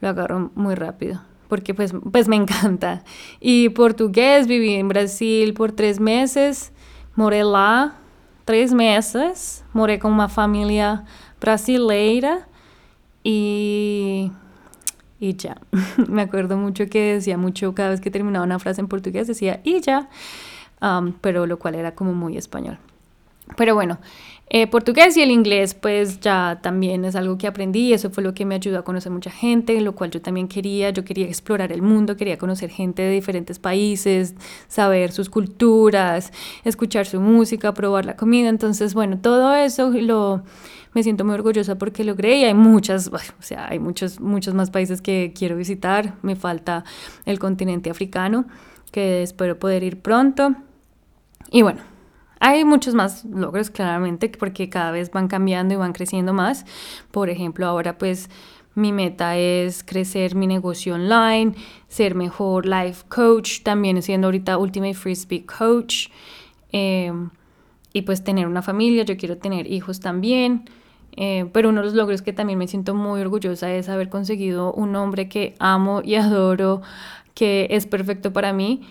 lo 0.00 0.08
agarro 0.08 0.50
muy 0.54 0.74
rápido 0.74 1.20
porque 1.48 1.72
pues, 1.72 1.94
pues 2.12 2.28
me 2.28 2.36
encanta. 2.36 3.04
Y 3.40 3.70
portugués, 3.70 4.46
viví 4.46 4.74
en 4.74 4.88
Brasil 4.88 5.54
por 5.54 5.72
tres 5.72 5.98
meses, 5.98 6.72
moré 7.14 7.42
lá 7.42 7.96
tres 8.44 8.72
meses, 8.72 9.62
moré 9.74 9.98
con 9.98 10.10
una 10.10 10.30
familia 10.30 11.04
brasileira 11.38 12.48
y, 13.22 14.32
y 15.20 15.36
ya. 15.36 15.60
me 16.08 16.22
acuerdo 16.22 16.56
mucho 16.56 16.86
que 16.86 17.14
decía 17.14 17.36
mucho 17.36 17.74
cada 17.74 17.90
vez 17.90 18.00
que 18.00 18.10
terminaba 18.10 18.46
una 18.46 18.58
frase 18.58 18.80
en 18.80 18.88
portugués, 18.88 19.26
decía 19.26 19.60
y 19.64 19.82
ya 19.82 20.08
pero 21.20 21.46
lo 21.46 21.58
cual 21.58 21.74
era 21.74 21.94
como 21.94 22.14
muy 22.14 22.36
español. 22.36 22.78
Pero 23.56 23.74
bueno, 23.74 23.98
eh, 24.50 24.66
portugués 24.66 25.16
y 25.18 25.22
el 25.22 25.30
inglés 25.30 25.74
pues 25.74 26.20
ya 26.20 26.58
también 26.62 27.04
es 27.04 27.14
algo 27.16 27.36
que 27.36 27.46
aprendí 27.46 27.92
eso 27.92 28.08
fue 28.08 28.22
lo 28.22 28.32
que 28.32 28.46
me 28.46 28.54
ayudó 28.54 28.78
a 28.78 28.82
conocer 28.82 29.12
mucha 29.12 29.30
gente, 29.30 29.78
lo 29.82 29.94
cual 29.94 30.10
yo 30.10 30.22
también 30.22 30.48
quería, 30.48 30.88
yo 30.90 31.04
quería 31.04 31.26
explorar 31.26 31.70
el 31.70 31.82
mundo, 31.82 32.16
quería 32.16 32.38
conocer 32.38 32.70
gente 32.70 33.02
de 33.02 33.10
diferentes 33.10 33.58
países, 33.58 34.34
saber 34.66 35.12
sus 35.12 35.28
culturas, 35.28 36.32
escuchar 36.64 37.04
su 37.04 37.20
música, 37.20 37.74
probar 37.74 38.06
la 38.06 38.16
comida, 38.16 38.48
entonces 38.48 38.94
bueno, 38.94 39.18
todo 39.18 39.54
eso 39.54 39.90
lo 39.90 40.42
me 40.94 41.02
siento 41.02 41.24
muy 41.24 41.34
orgullosa 41.34 41.76
porque 41.76 42.02
logré 42.02 42.38
y 42.38 42.44
hay 42.44 42.54
muchas, 42.54 43.08
o 43.12 43.42
sea, 43.42 43.68
hay 43.68 43.78
muchos, 43.78 44.18
muchos 44.18 44.54
más 44.54 44.70
países 44.70 45.02
que 45.02 45.34
quiero 45.36 45.56
visitar, 45.56 46.14
me 46.22 46.36
falta 46.36 46.84
el 47.26 47.38
continente 47.38 47.90
africano 47.90 48.46
que 48.92 49.22
espero 49.22 49.58
poder 49.58 49.82
ir 49.82 50.00
pronto. 50.00 50.54
Y 51.50 51.60
bueno, 51.62 51.80
hay 52.40 52.64
muchos 52.64 52.94
más 52.94 53.24
logros 53.24 53.70
claramente 53.70 54.30
porque 54.38 54.68
cada 54.68 54.90
vez 54.90 55.10
van 55.10 55.28
cambiando 55.28 55.74
y 55.74 55.76
van 55.76 55.92
creciendo 55.92 56.32
más. 56.32 56.64
Por 57.10 57.30
ejemplo, 57.30 57.66
ahora 57.66 57.98
pues 57.98 58.30
mi 58.74 58.92
meta 58.92 59.36
es 59.36 59.82
crecer 59.82 60.34
mi 60.34 60.46
negocio 60.46 60.94
online, 60.94 61.54
ser 61.88 62.14
mejor 62.14 62.66
life 62.66 63.04
coach, 63.08 63.62
también 63.62 64.00
siendo 64.02 64.28
ahorita 64.28 64.58
Ultimate 64.58 65.14
Speak 65.14 65.46
Coach. 65.58 66.08
Em, 66.70 67.30
y 67.92 68.02
pues 68.02 68.22
tener 68.22 68.46
una 68.46 68.62
familia, 68.62 69.02
yo 69.04 69.16
quiero 69.16 69.38
tener 69.38 69.66
hijos 69.70 70.00
también. 70.00 70.68
Eh, 71.16 71.50
pero 71.52 71.70
uno 71.70 71.80
de 71.80 71.86
los 71.86 71.94
logros 71.94 72.22
que 72.22 72.32
también 72.32 72.58
me 72.58 72.68
siento 72.68 72.94
muy 72.94 73.20
orgullosa 73.20 73.72
es 73.72 73.88
haber 73.88 74.08
conseguido 74.08 74.72
un 74.72 74.94
hombre 74.94 75.28
que 75.28 75.54
amo 75.58 76.00
y 76.04 76.14
adoro, 76.16 76.82
que 77.34 77.66
es 77.70 77.86
perfecto 77.86 78.32
para 78.32 78.52
mí 78.52 78.82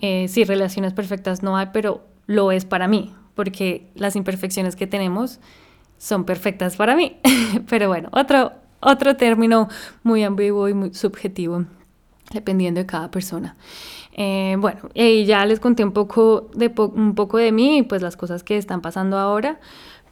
eh, 0.00 0.28
sí, 0.28 0.44
relaciones 0.44 0.92
perfectas 0.92 1.42
no 1.42 1.56
hay, 1.56 1.68
pero 1.72 2.02
lo 2.28 2.52
es 2.52 2.64
para 2.64 2.86
mí, 2.86 3.12
porque 3.34 3.90
las 3.96 4.14
imperfecciones 4.14 4.76
que 4.76 4.86
tenemos 4.86 5.40
son 5.96 6.24
perfectas 6.24 6.76
para 6.76 6.94
mí. 6.94 7.16
pero 7.68 7.88
bueno, 7.88 8.10
otro, 8.12 8.52
otro 8.78 9.16
término 9.16 9.68
muy 10.04 10.22
ambiguo 10.22 10.68
y 10.68 10.74
muy 10.74 10.94
subjetivo, 10.94 11.64
dependiendo 12.32 12.78
de 12.78 12.86
cada 12.86 13.10
persona. 13.10 13.56
Eh, 14.12 14.56
bueno, 14.58 14.80
y 14.94 15.24
ya 15.24 15.44
les 15.46 15.58
conté 15.58 15.84
un 15.84 15.92
poco, 15.92 16.50
de 16.54 16.72
un 16.76 17.14
poco 17.14 17.38
de 17.38 17.50
mí 17.50 17.78
y 17.78 17.82
pues 17.82 18.02
las 18.02 18.16
cosas 18.16 18.44
que 18.44 18.56
están 18.56 18.82
pasando 18.82 19.18
ahora. 19.18 19.58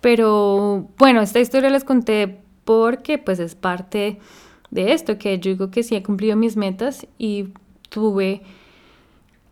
Pero 0.00 0.88
bueno, 0.99 1.20
esta 1.20 1.38
historia 1.38 1.70
les 1.70 1.85
conté 1.85 2.40
porque 2.64 3.18
pues 3.18 3.40
es 3.40 3.54
parte 3.54 4.20
de 4.70 4.92
esto, 4.92 5.18
que 5.18 5.38
yo 5.38 5.50
digo 5.50 5.70
que 5.70 5.82
sí 5.82 5.94
he 5.94 6.02
cumplido 6.02 6.35
mis 6.37 6.56
metas 6.56 7.06
y 7.18 7.49
tuve 7.90 8.42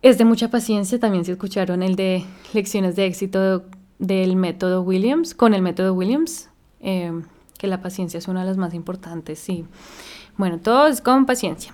es 0.05 0.19
de 0.19 0.25
mucha 0.25 0.51
paciencia, 0.51 0.99
también 0.99 1.25
se 1.25 1.31
escucharon 1.31 1.81
el 1.81 1.95
de 1.95 2.23
lecciones 2.53 2.95
de 2.95 3.07
éxito 3.07 3.65
del 3.97 4.35
método 4.35 4.83
Williams, 4.83 5.33
con 5.33 5.55
el 5.55 5.63
método 5.63 5.95
Williams, 5.95 6.47
eh, 6.79 7.11
que 7.57 7.65
la 7.65 7.81
paciencia 7.81 8.19
es 8.19 8.27
una 8.27 8.41
de 8.41 8.45
las 8.45 8.57
más 8.57 8.75
importantes, 8.75 9.39
sí. 9.39 9.65
Bueno, 10.37 10.59
todo 10.59 10.85
es 10.85 11.01
con 11.01 11.25
paciencia. 11.25 11.73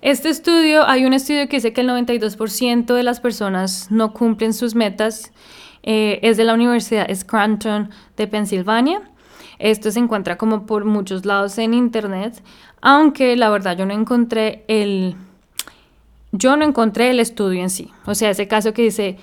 Este 0.00 0.30
estudio, 0.30 0.88
hay 0.88 1.04
un 1.04 1.12
estudio 1.12 1.50
que 1.50 1.58
dice 1.58 1.74
que 1.74 1.82
el 1.82 1.90
92% 1.90 2.94
de 2.94 3.02
las 3.02 3.20
personas 3.20 3.90
no 3.90 4.14
cumplen 4.14 4.54
sus 4.54 4.74
metas, 4.74 5.30
eh, 5.82 6.18
es 6.22 6.38
de 6.38 6.44
la 6.44 6.54
Universidad 6.54 7.14
Scranton 7.14 7.90
de 8.16 8.26
Pensilvania. 8.26 9.02
Esto 9.58 9.90
se 9.90 9.98
encuentra 9.98 10.38
como 10.38 10.64
por 10.64 10.86
muchos 10.86 11.26
lados 11.26 11.58
en 11.58 11.74
internet, 11.74 12.42
aunque 12.80 13.36
la 13.36 13.50
verdad 13.50 13.76
yo 13.76 13.84
no 13.84 13.92
encontré 13.92 14.64
el 14.66 15.14
yo 16.32 16.56
no 16.56 16.64
encontré 16.64 17.10
el 17.10 17.20
estudio 17.20 17.62
en 17.62 17.70
sí. 17.70 17.90
O 18.06 18.14
sea, 18.14 18.30
ese 18.30 18.48
caso 18.48 18.72
que 18.72 18.82
dice, 18.82 19.18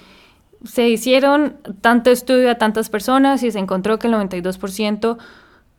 se 0.63 0.89
hicieron 0.89 1.57
tanto 1.81 2.09
estudio 2.09 2.51
a 2.51 2.55
tantas 2.55 2.89
personas 2.89 3.43
y 3.43 3.51
se 3.51 3.59
encontró 3.59 3.99
que 3.99 4.07
el 4.07 4.13
92% 4.13 5.17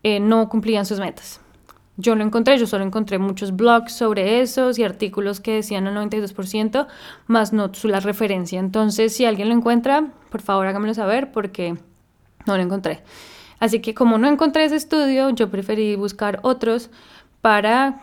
eh, 0.03 0.21
no 0.21 0.49
cumplían 0.49 0.87
sus 0.87 1.01
metas. 1.01 1.41
Yo 1.97 2.15
lo 2.15 2.23
encontré, 2.23 2.57
yo 2.59 2.67
solo 2.69 2.85
encontré 2.85 3.19
muchos 3.19 3.57
blogs 3.57 3.93
sobre 3.93 4.41
esos 4.41 4.79
y 4.79 4.85
artículos 4.85 5.41
que 5.41 5.55
decían 5.55 5.89
el 5.89 5.97
92%, 5.97 6.87
más 7.27 7.53
no 7.53 7.73
la 7.83 7.99
referencia. 7.99 8.61
Entonces, 8.61 9.17
si 9.17 9.25
alguien 9.25 9.49
lo 9.49 9.55
encuentra, 9.55 10.13
por 10.31 10.41
favor 10.41 10.69
hágamelo 10.69 10.95
saber 10.95 11.33
porque 11.33 11.77
no 12.47 12.57
lo 12.57 12.63
encontré. 12.63 13.03
Así 13.59 13.81
que 13.81 13.95
como 13.95 14.17
no 14.17 14.29
encontré 14.29 14.65
ese 14.65 14.77
estudio, 14.77 15.31
yo 15.31 15.51
preferí 15.51 15.97
buscar 15.97 16.39
otros 16.43 16.91
para, 17.41 18.03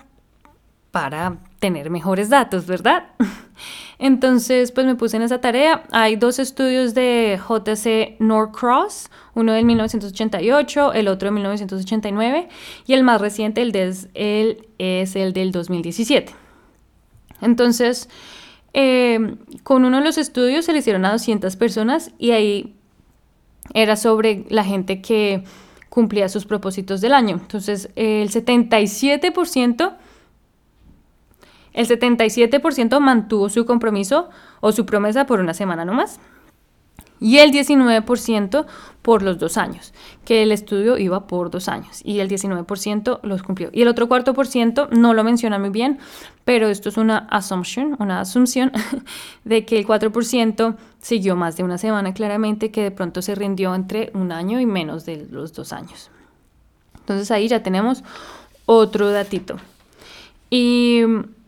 para 0.91 1.37
tener 1.65 1.89
mejores 1.89 2.29
datos, 2.29 2.67
¿verdad? 2.67 3.05
Entonces, 3.97 4.71
pues 4.71 4.85
me 4.85 4.93
puse 4.93 5.17
en 5.17 5.23
esa 5.23 5.41
tarea. 5.41 5.83
Hay 5.91 6.15
dos 6.15 6.37
estudios 6.37 6.93
de 6.93 7.39
JC 7.41 8.19
Norcross, 8.19 9.09
uno 9.33 9.53
del 9.53 9.65
1988, 9.65 10.93
el 10.93 11.07
otro 11.07 11.29
de 11.29 11.31
1989, 11.31 12.49
y 12.85 12.93
el 12.93 13.03
más 13.03 13.19
reciente, 13.19 13.63
el, 13.63 13.75
el 14.13 14.67
es 14.77 15.15
el 15.15 15.33
del 15.33 15.51
2017. 15.51 16.35
Entonces, 17.41 18.09
eh, 18.73 19.37
con 19.63 19.85
uno 19.85 19.97
de 19.97 20.03
los 20.03 20.19
estudios 20.19 20.65
se 20.65 20.73
le 20.73 20.79
hicieron 20.79 21.03
a 21.05 21.13
200 21.13 21.55
personas 21.55 22.11
y 22.19 22.29
ahí 22.29 22.75
era 23.73 23.95
sobre 23.95 24.45
la 24.49 24.63
gente 24.63 25.01
que 25.01 25.43
cumplía 25.89 26.29
sus 26.29 26.45
propósitos 26.45 27.01
del 27.01 27.13
año. 27.13 27.39
Entonces, 27.41 27.89
el 27.95 28.29
77% 28.29 29.95
el 31.75 31.87
77% 31.87 32.99
mantuvo 32.99 33.49
su 33.49 33.65
compromiso 33.65 34.29
o 34.61 34.71
su 34.71 34.85
promesa 34.85 35.25
por 35.25 35.39
una 35.39 35.53
semana 35.53 35.85
nomás. 35.85 36.19
Y 37.19 37.37
el 37.37 37.51
19% 37.51 38.65
por 39.01 39.21
los 39.21 39.37
dos 39.37 39.57
años, 39.57 39.93
que 40.25 40.43
el 40.43 40.51
estudio 40.51 40.97
iba 40.97 41.27
por 41.27 41.49
dos 41.49 41.69
años 41.69 42.01
y 42.03 42.19
el 42.19 42.29
19% 42.29 43.19
los 43.23 43.43
cumplió. 43.43 43.69
Y 43.71 43.81
el 43.83 43.87
otro 43.87 44.07
cuarto 44.07 44.33
por 44.33 44.47
ciento 44.47 44.89
no 44.91 45.13
lo 45.13 45.23
menciona 45.23 45.57
muy 45.57 45.69
bien, 45.69 45.99
pero 46.43 46.67
esto 46.67 46.89
es 46.89 46.97
una 46.97 47.19
assumption, 47.29 47.95
una 47.99 48.19
asunción 48.19 48.71
de 49.45 49.65
que 49.65 49.79
el 49.79 49.87
4% 49.87 50.75
siguió 50.99 51.35
más 51.35 51.55
de 51.55 51.63
una 51.63 51.77
semana 51.77 52.13
claramente, 52.13 52.71
que 52.71 52.83
de 52.83 52.91
pronto 52.91 53.21
se 53.21 53.35
rindió 53.35 53.73
entre 53.75 54.11
un 54.13 54.31
año 54.31 54.59
y 54.59 54.65
menos 54.65 55.05
de 55.05 55.25
los 55.29 55.53
dos 55.53 55.71
años. 55.71 56.11
Entonces 56.99 57.31
ahí 57.31 57.47
ya 57.47 57.63
tenemos 57.63 58.03
otro 58.65 59.11
datito. 59.11 59.57
Y 60.49 61.01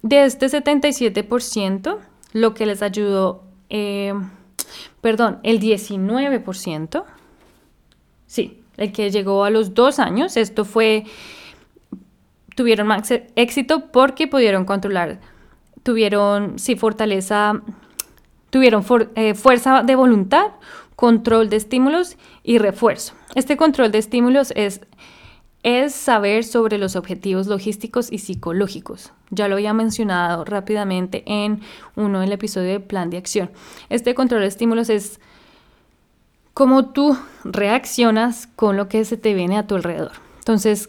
de 0.08 0.24
este 0.24 0.48
77%, 0.48 1.98
lo 2.34 2.54
que 2.54 2.66
les 2.66 2.82
ayudó, 2.82 3.44
eh, 3.70 4.14
perdón, 5.02 5.40
el 5.44 5.60
19%, 5.60 7.04
sí, 8.26 8.64
el 8.78 8.92
que 8.94 9.12
llegó 9.12 9.44
a 9.44 9.50
los 9.50 9.74
dos 9.74 10.00
años, 10.00 10.38
esto 10.38 10.64
fue, 10.64 11.04
tuvieron 12.56 12.88
más 12.88 13.12
éxito 13.36 13.92
porque 13.92 14.28
pudieron 14.28 14.64
controlar, 14.64 15.20
tuvieron, 15.84 16.58
sí, 16.58 16.76
fortaleza, 16.76 17.62
tuvieron 18.50 18.86
eh, 19.16 19.34
fuerza 19.34 19.84
de 19.84 19.96
voluntad, 19.96 20.52
control 20.96 21.50
de 21.50 21.58
estímulos 21.58 22.18
y 22.44 22.60
refuerzo. 22.60 23.14
Este 23.36 23.58
control 23.58 23.92
de 23.92 23.98
estímulos 23.98 24.54
es 24.56 24.82
es 25.68 25.94
saber 25.94 26.46
sobre 26.46 26.78
los 26.78 26.96
objetivos 26.96 27.48
logísticos 27.48 28.10
y 28.10 28.20
psicológicos. 28.20 29.12
Ya 29.32 29.50
lo 29.50 29.56
había 29.56 29.74
mencionado 29.74 30.46
rápidamente 30.46 31.24
en 31.26 31.60
uno 31.98 32.22
del 32.22 32.32
episodio 32.32 32.70
de 32.70 32.80
plan 32.80 33.10
de 33.10 33.18
acción. 33.18 33.52
Este 33.90 34.16
control 34.16 34.42
de 34.42 34.48
estímulos 34.48 34.90
es 34.90 35.20
cómo 36.54 36.86
tú 36.92 37.18
reaccionas 37.44 38.48
con 38.56 38.78
lo 38.78 38.88
que 38.88 39.04
se 39.04 39.18
te 39.18 39.34
viene 39.34 39.58
a 39.58 39.68
tu 39.68 39.76
alrededor. 39.76 40.14
Entonces, 40.40 40.88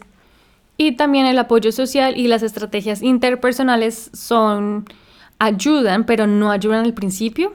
y 0.77 0.93
también 0.93 1.25
el 1.25 1.39
apoyo 1.39 1.73
social 1.73 2.15
y 2.15 2.29
las 2.29 2.41
estrategias 2.41 3.01
interpersonales 3.01 4.09
son 4.13 4.85
ayudan, 5.39 6.05
pero 6.05 6.25
no 6.25 6.51
ayudan 6.51 6.85
al 6.85 6.93
principio. 6.93 7.51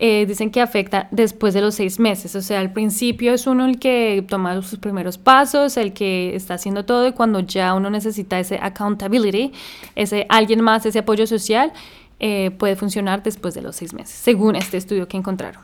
Eh, 0.00 0.26
dicen 0.26 0.50
que 0.50 0.60
afecta 0.60 1.08
después 1.10 1.54
de 1.54 1.60
los 1.60 1.74
seis 1.74 1.98
meses. 1.98 2.34
O 2.36 2.42
sea, 2.42 2.60
al 2.60 2.72
principio 2.72 3.34
es 3.34 3.46
uno 3.46 3.66
el 3.66 3.78
que 3.78 4.24
toma 4.28 4.60
sus 4.62 4.78
primeros 4.78 5.18
pasos, 5.18 5.76
el 5.76 5.92
que 5.92 6.36
está 6.36 6.54
haciendo 6.54 6.84
todo 6.84 7.06
y 7.08 7.12
cuando 7.12 7.40
ya 7.40 7.74
uno 7.74 7.90
necesita 7.90 8.38
ese 8.38 8.58
accountability, 8.62 9.52
ese 9.96 10.26
alguien 10.28 10.60
más, 10.60 10.86
ese 10.86 11.00
apoyo 11.00 11.26
social, 11.26 11.72
eh, 12.20 12.52
puede 12.58 12.76
funcionar 12.76 13.22
después 13.22 13.54
de 13.54 13.62
los 13.62 13.76
seis 13.76 13.92
meses, 13.92 14.14
según 14.14 14.56
este 14.56 14.76
estudio 14.76 15.08
que 15.08 15.16
encontraron. 15.16 15.62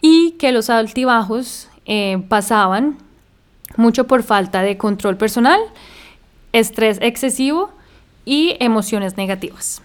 Y 0.00 0.32
que 0.32 0.52
los 0.52 0.70
altibajos 0.70 1.68
eh, 1.84 2.22
pasaban 2.28 2.98
mucho 3.76 4.06
por 4.06 4.22
falta 4.22 4.62
de 4.62 4.78
control 4.78 5.16
personal, 5.16 5.60
estrés 6.52 6.98
excesivo 7.02 7.70
y 8.24 8.56
emociones 8.60 9.16
negativas. 9.16 9.82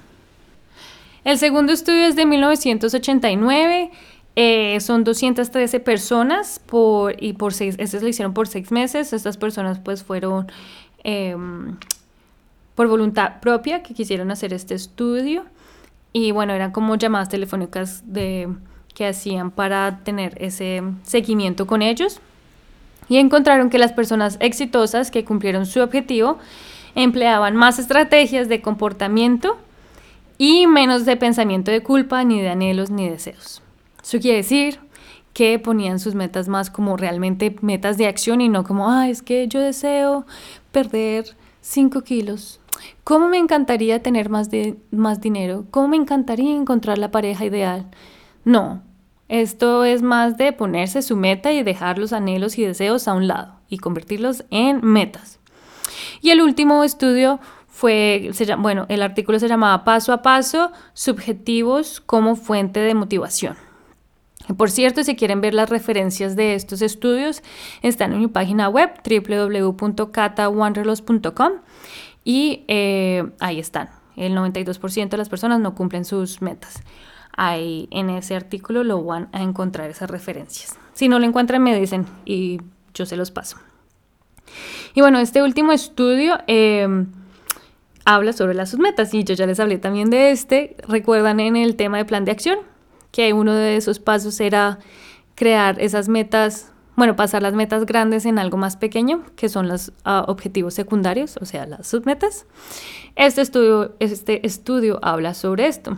El 1.23 1.37
segundo 1.37 1.71
estudio 1.71 2.05
es 2.05 2.15
de 2.15 2.25
1989. 2.25 3.91
Eh, 4.35 4.79
son 4.79 5.03
213 5.03 5.79
personas 5.81 6.59
por, 6.65 7.21
y 7.21 7.33
por 7.33 7.53
seis, 7.53 7.75
estos 7.77 8.01
lo 8.01 8.07
hicieron 8.07 8.33
por 8.33 8.47
seis 8.47 8.71
meses. 8.71 9.13
Estas 9.13 9.37
personas 9.37 9.79
pues 9.79 10.03
fueron 10.03 10.51
em, 11.03 11.77
por 12.75 12.87
voluntad 12.87 13.39
propia 13.39 13.83
que 13.83 13.93
quisieron 13.93 14.31
hacer 14.31 14.53
este 14.53 14.73
estudio. 14.73 15.45
Y 16.13 16.31
bueno, 16.31 16.53
eran 16.53 16.71
como 16.71 16.95
llamadas 16.95 17.29
telefónicas 17.29 18.03
de, 18.05 18.49
que 18.95 19.07
hacían 19.07 19.51
para 19.51 19.99
tener 20.03 20.35
ese 20.41 20.81
seguimiento 21.03 21.67
con 21.67 21.81
ellos. 21.81 22.19
Y 23.09 23.17
encontraron 23.17 23.69
que 23.69 23.77
las 23.77 23.91
personas 23.91 24.37
exitosas 24.39 25.11
que 25.11 25.23
cumplieron 25.23 25.65
su 25.65 25.81
objetivo 25.81 26.39
empleaban 26.95 27.55
más 27.55 27.77
estrategias 27.77 28.49
de 28.49 28.61
comportamiento 28.61 29.57
y 30.43 30.65
menos 30.65 31.05
de 31.05 31.17
pensamiento 31.17 31.69
de 31.69 31.83
culpa, 31.83 32.23
ni 32.23 32.41
de 32.41 32.49
anhelos, 32.49 32.89
ni 32.89 33.07
deseos. 33.07 33.61
Eso 34.01 34.19
quiere 34.19 34.37
decir 34.37 34.79
que 35.33 35.59
ponían 35.59 35.99
sus 35.99 36.15
metas 36.15 36.47
más 36.47 36.71
como 36.71 36.97
realmente 36.97 37.55
metas 37.61 37.99
de 37.99 38.07
acción 38.07 38.41
y 38.41 38.49
no 38.49 38.63
como, 38.63 38.89
ah, 38.89 39.07
es 39.07 39.21
que 39.21 39.47
yo 39.47 39.59
deseo 39.59 40.25
perder 40.71 41.35
5 41.61 42.01
kilos. 42.01 42.59
¿Cómo 43.03 43.29
me 43.29 43.37
encantaría 43.37 44.01
tener 44.01 44.29
más, 44.29 44.49
de, 44.49 44.77
más 44.89 45.21
dinero? 45.21 45.65
¿Cómo 45.69 45.89
me 45.89 45.97
encantaría 45.97 46.55
encontrar 46.55 46.97
la 46.97 47.11
pareja 47.11 47.45
ideal? 47.45 47.91
No, 48.43 48.81
esto 49.29 49.85
es 49.85 50.01
más 50.01 50.37
de 50.37 50.53
ponerse 50.53 51.03
su 51.03 51.17
meta 51.17 51.51
y 51.51 51.61
dejar 51.61 51.99
los 51.99 52.13
anhelos 52.13 52.57
y 52.57 52.65
deseos 52.65 53.07
a 53.07 53.13
un 53.13 53.27
lado 53.27 53.59
y 53.69 53.77
convertirlos 53.77 54.43
en 54.49 54.83
metas. 54.83 55.39
Y 56.19 56.31
el 56.31 56.41
último 56.41 56.83
estudio 56.83 57.39
fue, 57.71 58.29
bueno, 58.59 58.85
el 58.89 59.01
artículo 59.01 59.39
se 59.39 59.47
llamaba 59.47 59.85
Paso 59.85 60.13
a 60.13 60.21
Paso, 60.21 60.71
Subjetivos 60.93 61.99
como 62.01 62.35
Fuente 62.35 62.81
de 62.81 62.93
Motivación. 62.93 63.55
Por 64.57 64.69
cierto, 64.69 65.01
si 65.03 65.15
quieren 65.15 65.39
ver 65.39 65.53
las 65.53 65.69
referencias 65.69 66.35
de 66.35 66.55
estos 66.55 66.81
estudios, 66.81 67.41
están 67.81 68.11
en 68.11 68.19
mi 68.19 68.27
página 68.27 68.67
web 68.67 68.91
www.catawanderlos.com 69.03 71.51
y 72.25 72.65
eh, 72.67 73.31
ahí 73.39 73.59
están. 73.59 73.89
El 74.17 74.35
92% 74.35 75.07
de 75.09 75.17
las 75.17 75.29
personas 75.29 75.61
no 75.61 75.73
cumplen 75.73 76.03
sus 76.03 76.41
metas. 76.41 76.83
Ahí 77.37 77.87
en 77.91 78.09
ese 78.09 78.35
artículo 78.35 78.83
lo 78.83 79.01
van 79.03 79.29
a 79.31 79.41
encontrar 79.41 79.89
esas 79.89 80.09
referencias. 80.09 80.77
Si 80.91 81.07
no 81.07 81.19
lo 81.19 81.25
encuentran, 81.25 81.63
me 81.63 81.79
dicen 81.79 82.05
y 82.25 82.59
yo 82.93 83.05
se 83.05 83.15
los 83.15 83.31
paso. 83.31 83.55
Y 84.93 84.99
bueno, 84.99 85.19
este 85.19 85.41
último 85.41 85.71
estudio 85.71 86.37
eh, 86.47 87.05
habla 88.05 88.33
sobre 88.33 88.53
las 88.53 88.71
submetas 88.71 89.13
y 89.13 89.23
yo 89.23 89.33
ya 89.33 89.45
les 89.45 89.59
hablé 89.59 89.77
también 89.77 90.09
de 90.09 90.31
este. 90.31 90.75
Recuerdan 90.87 91.39
en 91.39 91.55
el 91.55 91.75
tema 91.75 91.97
de 91.97 92.05
plan 92.05 92.25
de 92.25 92.31
acción 92.31 92.59
que 93.11 93.33
uno 93.33 93.53
de 93.53 93.75
esos 93.75 93.99
pasos 93.99 94.39
era 94.39 94.79
crear 95.35 95.79
esas 95.79 96.07
metas, 96.07 96.71
bueno, 96.95 97.15
pasar 97.15 97.41
las 97.41 97.53
metas 97.53 97.85
grandes 97.85 98.25
en 98.25 98.39
algo 98.39 98.57
más 98.57 98.77
pequeño, 98.77 99.23
que 99.35 99.49
son 99.49 99.67
los 99.67 99.91
ah, 100.03 100.25
objetivos 100.27 100.73
secundarios, 100.73 101.37
o 101.41 101.45
sea, 101.45 101.65
las 101.65 101.87
submetas. 101.87 102.45
Este 103.15 103.41
estudio, 103.41 103.95
este 103.99 104.45
estudio 104.45 104.99
habla 105.01 105.33
sobre 105.33 105.67
esto. 105.67 105.97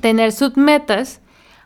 Tener 0.00 0.32
submetas 0.32 1.20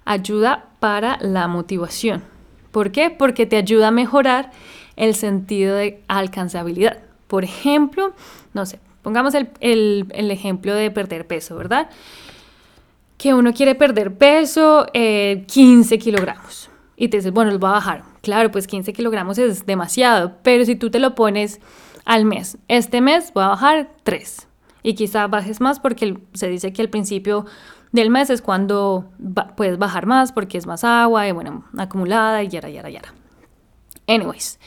ayuda 0.04 0.68
para 0.80 1.18
la 1.21 1.49
motivación. 1.49 2.23
¿Por 2.71 2.92
qué? 2.92 3.11
Porque 3.11 3.47
te 3.47 3.57
ayuda 3.57 3.88
a 3.88 3.90
mejorar 3.90 4.52
el 4.97 5.14
sentido 5.14 5.75
de 5.75 6.02
alcanzabilidad. 6.09 6.99
Por 7.26 7.45
ejemplo, 7.45 8.14
no 8.54 8.64
sé, 8.64 8.78
Pongamos 9.09 9.33
el, 9.33 10.07
ejemplo 10.12 10.75
de 10.75 10.90
perder 10.90 11.27
peso, 11.27 11.57
¿verdad? 11.57 11.88
Que 13.16 13.33
uno 13.33 13.55
quiere 13.55 13.75
perder 13.75 14.18
peso 14.18 14.85
15 14.92 14.92
eh, 14.92 15.99
kilogramos 15.99 16.68
y 16.94 17.09
te 17.09 17.16
dices, 17.16 17.33
bueno, 17.33 17.51
lo 17.51 17.59
voy 17.59 17.71
a 17.71 17.73
bajar. 17.73 18.03
Claro, 18.21 18.51
pues 18.51 18.66
15 18.66 18.92
kilogramos 18.92 19.38
es 19.38 19.64
demasiado, 19.64 20.35
pero 20.42 20.66
si 20.66 20.77
tú 20.77 20.90
te 20.90 20.99
lo 20.99 21.14
pones 21.14 21.59
al 22.05 22.27
mes, 22.27 22.59
este 22.68 23.01
mes 23.01 23.33
voy 23.33 23.44
a 23.44 23.49
bajar 23.49 23.88
3 24.03 24.47
y 24.83 24.92
quizá 24.92 25.27
bajes 25.27 25.62
más 25.62 25.81
porque 25.81 26.18
se 26.35 26.49
dice 26.51 26.75
que 26.75 26.83
al 26.83 26.90
principio 26.90 27.47
del 27.92 28.11
mes 28.11 28.29
es 28.29 28.42
cuando 28.42 29.11
puedes 29.57 29.79
bajar 29.79 30.05
más 30.05 30.33
porque 30.33 30.59
es 30.59 30.66
más 30.66 30.85
agua 30.85 31.27
y 31.27 31.33
bueno, 31.33 31.64
acumulada 31.79 32.42
y 32.42 32.49
yara, 32.49 32.68
yara, 32.68 32.90
yara. 32.90 33.14
Anyways, 34.07 34.59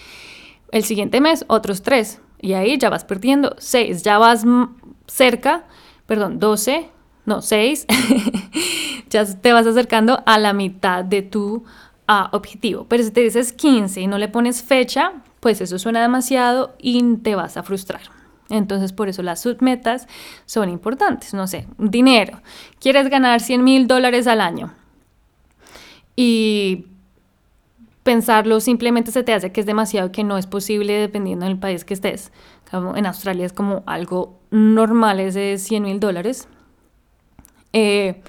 el 0.71 0.83
siguiente 0.83 1.21
mes 1.21 1.45
otros 1.47 1.83
3 1.83 2.19
y 2.41 2.53
ahí 2.53 2.77
ya 2.77 2.89
vas 2.89 3.05
perdiendo 3.05 3.55
6, 3.57 4.03
ya 4.03 4.17
vas 4.17 4.45
cerca, 5.07 5.65
perdón, 6.07 6.39
12, 6.39 6.89
no, 7.25 7.41
6, 7.41 7.85
ya 9.09 9.25
te 9.25 9.53
vas 9.53 9.67
acercando 9.67 10.23
a 10.25 10.39
la 10.39 10.53
mitad 10.53 11.05
de 11.05 11.21
tu 11.21 11.63
ah, 12.07 12.29
objetivo. 12.33 12.85
Pero 12.89 13.03
si 13.03 13.11
te 13.11 13.21
dices 13.21 13.53
15 13.53 14.01
y 14.01 14.07
no 14.07 14.17
le 14.17 14.27
pones 14.27 14.63
fecha, 14.63 15.13
pues 15.39 15.61
eso 15.61 15.77
suena 15.77 16.01
demasiado 16.01 16.75
y 16.79 17.17
te 17.17 17.35
vas 17.35 17.57
a 17.57 17.63
frustrar. 17.63 18.01
Entonces, 18.49 18.91
por 18.91 19.07
eso 19.07 19.23
las 19.23 19.41
submetas 19.41 20.07
son 20.45 20.69
importantes. 20.69 21.33
No 21.33 21.47
sé, 21.47 21.67
dinero. 21.77 22.41
Quieres 22.79 23.09
ganar 23.09 23.39
100 23.39 23.63
mil 23.63 23.87
dólares 23.87 24.27
al 24.27 24.41
año. 24.41 24.73
Y 26.15 26.85
pensarlo 28.03 28.59
simplemente 28.59 29.11
se 29.11 29.23
te 29.23 29.33
hace 29.33 29.51
que 29.51 29.61
es 29.61 29.65
demasiado, 29.65 30.11
que 30.11 30.23
no 30.23 30.37
es 30.37 30.47
posible 30.47 30.93
dependiendo 30.93 31.45
del 31.45 31.59
país 31.59 31.85
que 31.85 31.93
estés. 31.93 32.31
Como 32.69 32.95
en 32.95 33.05
Australia 33.05 33.45
es 33.45 33.53
como 33.53 33.83
algo 33.85 34.39
normal, 34.49 35.19
es 35.19 35.33
de 35.33 35.57
100 35.57 35.83
mil 35.83 35.99
dólares. 35.99 36.47
Eh, 37.73 38.21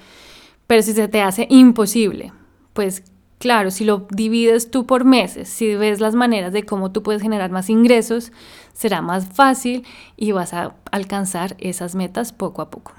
pero 0.66 0.82
si 0.82 0.92
se 0.92 1.08
te 1.08 1.22
hace 1.22 1.46
imposible, 1.50 2.32
pues 2.72 3.04
claro, 3.38 3.70
si 3.70 3.84
lo 3.84 4.06
divides 4.10 4.70
tú 4.70 4.86
por 4.86 5.04
meses, 5.04 5.48
si 5.48 5.74
ves 5.74 6.00
las 6.00 6.14
maneras 6.14 6.52
de 6.52 6.64
cómo 6.64 6.92
tú 6.92 7.02
puedes 7.02 7.22
generar 7.22 7.50
más 7.50 7.70
ingresos, 7.70 8.32
será 8.72 9.02
más 9.02 9.26
fácil 9.26 9.84
y 10.16 10.32
vas 10.32 10.54
a 10.54 10.74
alcanzar 10.90 11.56
esas 11.58 11.94
metas 11.94 12.32
poco 12.32 12.62
a 12.62 12.70
poco. 12.70 12.92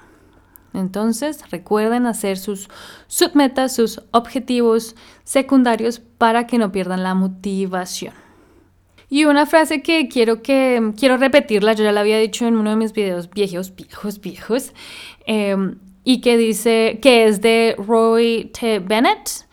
Entonces, 0.74 1.48
recuerden 1.50 2.06
hacer 2.06 2.36
sus 2.36 2.68
submetas, 3.06 3.74
sus 3.74 4.02
objetivos 4.10 4.96
secundarios 5.22 6.00
para 6.00 6.46
que 6.46 6.58
no 6.58 6.72
pierdan 6.72 7.02
la 7.02 7.14
motivación. 7.14 8.12
Y 9.08 9.26
una 9.26 9.46
frase 9.46 9.82
que 9.82 10.08
quiero 10.08 10.42
que 10.42 10.92
quiero 10.98 11.16
repetirla, 11.16 11.74
yo 11.74 11.84
ya 11.84 11.92
la 11.92 12.00
había 12.00 12.18
dicho 12.18 12.46
en 12.46 12.56
uno 12.56 12.70
de 12.70 12.76
mis 12.76 12.92
videos 12.92 13.30
viejos, 13.30 13.74
viejos, 13.76 14.20
viejos, 14.20 14.72
em, 15.26 15.78
y 16.02 16.20
que 16.20 16.36
dice 16.36 16.98
que 17.00 17.26
es 17.26 17.40
de 17.40 17.76
Roy 17.78 18.50
T. 18.52 18.80
Bennett. 18.80 19.46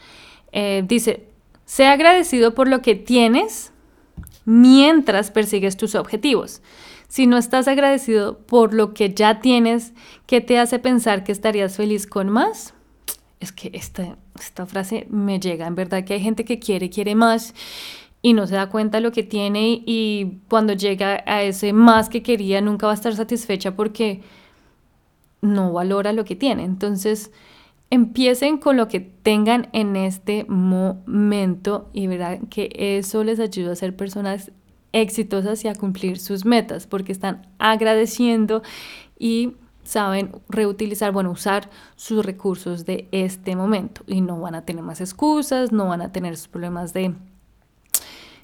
Eh, 0.51 0.84
dice: 0.88 1.27
Sé 1.65 1.86
agradecido 1.86 2.55
por 2.55 2.67
lo 2.67 2.81
que 2.81 2.95
tienes 2.95 3.71
mientras 4.45 5.29
persigues 5.29 5.77
tus 5.77 5.93
objetivos. 5.95 6.62
Si 7.12 7.28
no 7.28 7.36
estás 7.36 7.67
agradecido 7.67 8.38
por 8.38 8.74
lo 8.74 8.93
que 8.93 9.13
ya 9.13 9.41
tienes, 9.41 9.91
¿qué 10.28 10.39
te 10.39 10.58
hace 10.58 10.80
pensar 10.80 11.26
que 11.26 11.34
estarías 11.34 11.76
feliz 11.76 12.08
con 12.08 12.30
más? 12.30 12.74
Es 13.41 13.52
que 13.52 13.69
esta, 13.74 14.17
esta 14.39 14.65
frase 14.65 15.08
me 15.10 15.38
llega. 15.38 15.67
En 15.67 15.76
verdad 15.76 16.06
que 16.06 16.13
hay 16.13 16.21
gente 16.21 16.45
que 16.45 16.58
quiere, 16.58 16.89
quiere 16.89 17.15
más 17.15 17.54
y 18.21 18.32
no 18.32 18.47
se 18.47 18.56
da 18.56 18.69
cuenta 18.69 19.00
de 19.00 19.02
lo 19.02 19.12
que 19.12 19.24
tiene 19.24 19.84
y 19.86 20.38
cuando 20.47 20.71
llega 20.71 21.21
a 21.26 21.43
ese 21.43 21.74
más 21.74 22.08
que 22.08 22.24
quería 22.24 22.62
nunca 22.62 22.86
va 22.86 22.93
a 22.93 22.95
estar 22.95 23.13
satisfecha 23.13 23.76
porque 23.76 24.21
no 25.41 25.74
valora 25.74 26.13
lo 26.13 26.24
que 26.24 26.38
tiene. 26.38 26.63
Entonces, 26.63 27.30
empiecen 27.89 28.58
con 28.58 28.78
lo 28.78 28.88
que 28.88 29.02
tengan 29.02 29.67
en 29.74 29.97
este 29.97 30.45
momento 30.45 31.89
y 31.91 32.08
verán 32.08 32.47
que 32.47 32.69
eso 32.74 33.26
les 33.26 33.41
ayuda 33.41 33.74
a 33.74 33.76
ser 33.76 33.97
personas 33.97 34.54
exitosas 34.93 35.63
y 35.65 35.67
a 35.67 35.75
cumplir 35.75 36.19
sus 36.19 36.45
metas, 36.45 36.88
porque 36.88 37.12
están 37.12 37.47
agradeciendo 37.60 38.62
y 39.17 39.56
saben 39.84 40.32
reutilizar, 40.49 41.12
bueno, 41.12 41.32
usar 41.32 41.69
sus 41.95 42.25
recursos 42.25 42.86
de 42.86 43.08
este 43.12 43.56
momento 43.56 44.04
y 44.08 44.21
no 44.21 44.39
van 44.39 44.56
a 44.56 44.65
tener 44.65 44.84
más 44.84 45.01
excusas, 45.01 45.71
no 45.71 45.88
van 45.88 46.01
a 46.01 46.12
tener 46.12 46.38
sus 46.38 46.47
problemas 46.47 46.93
de... 46.93 47.15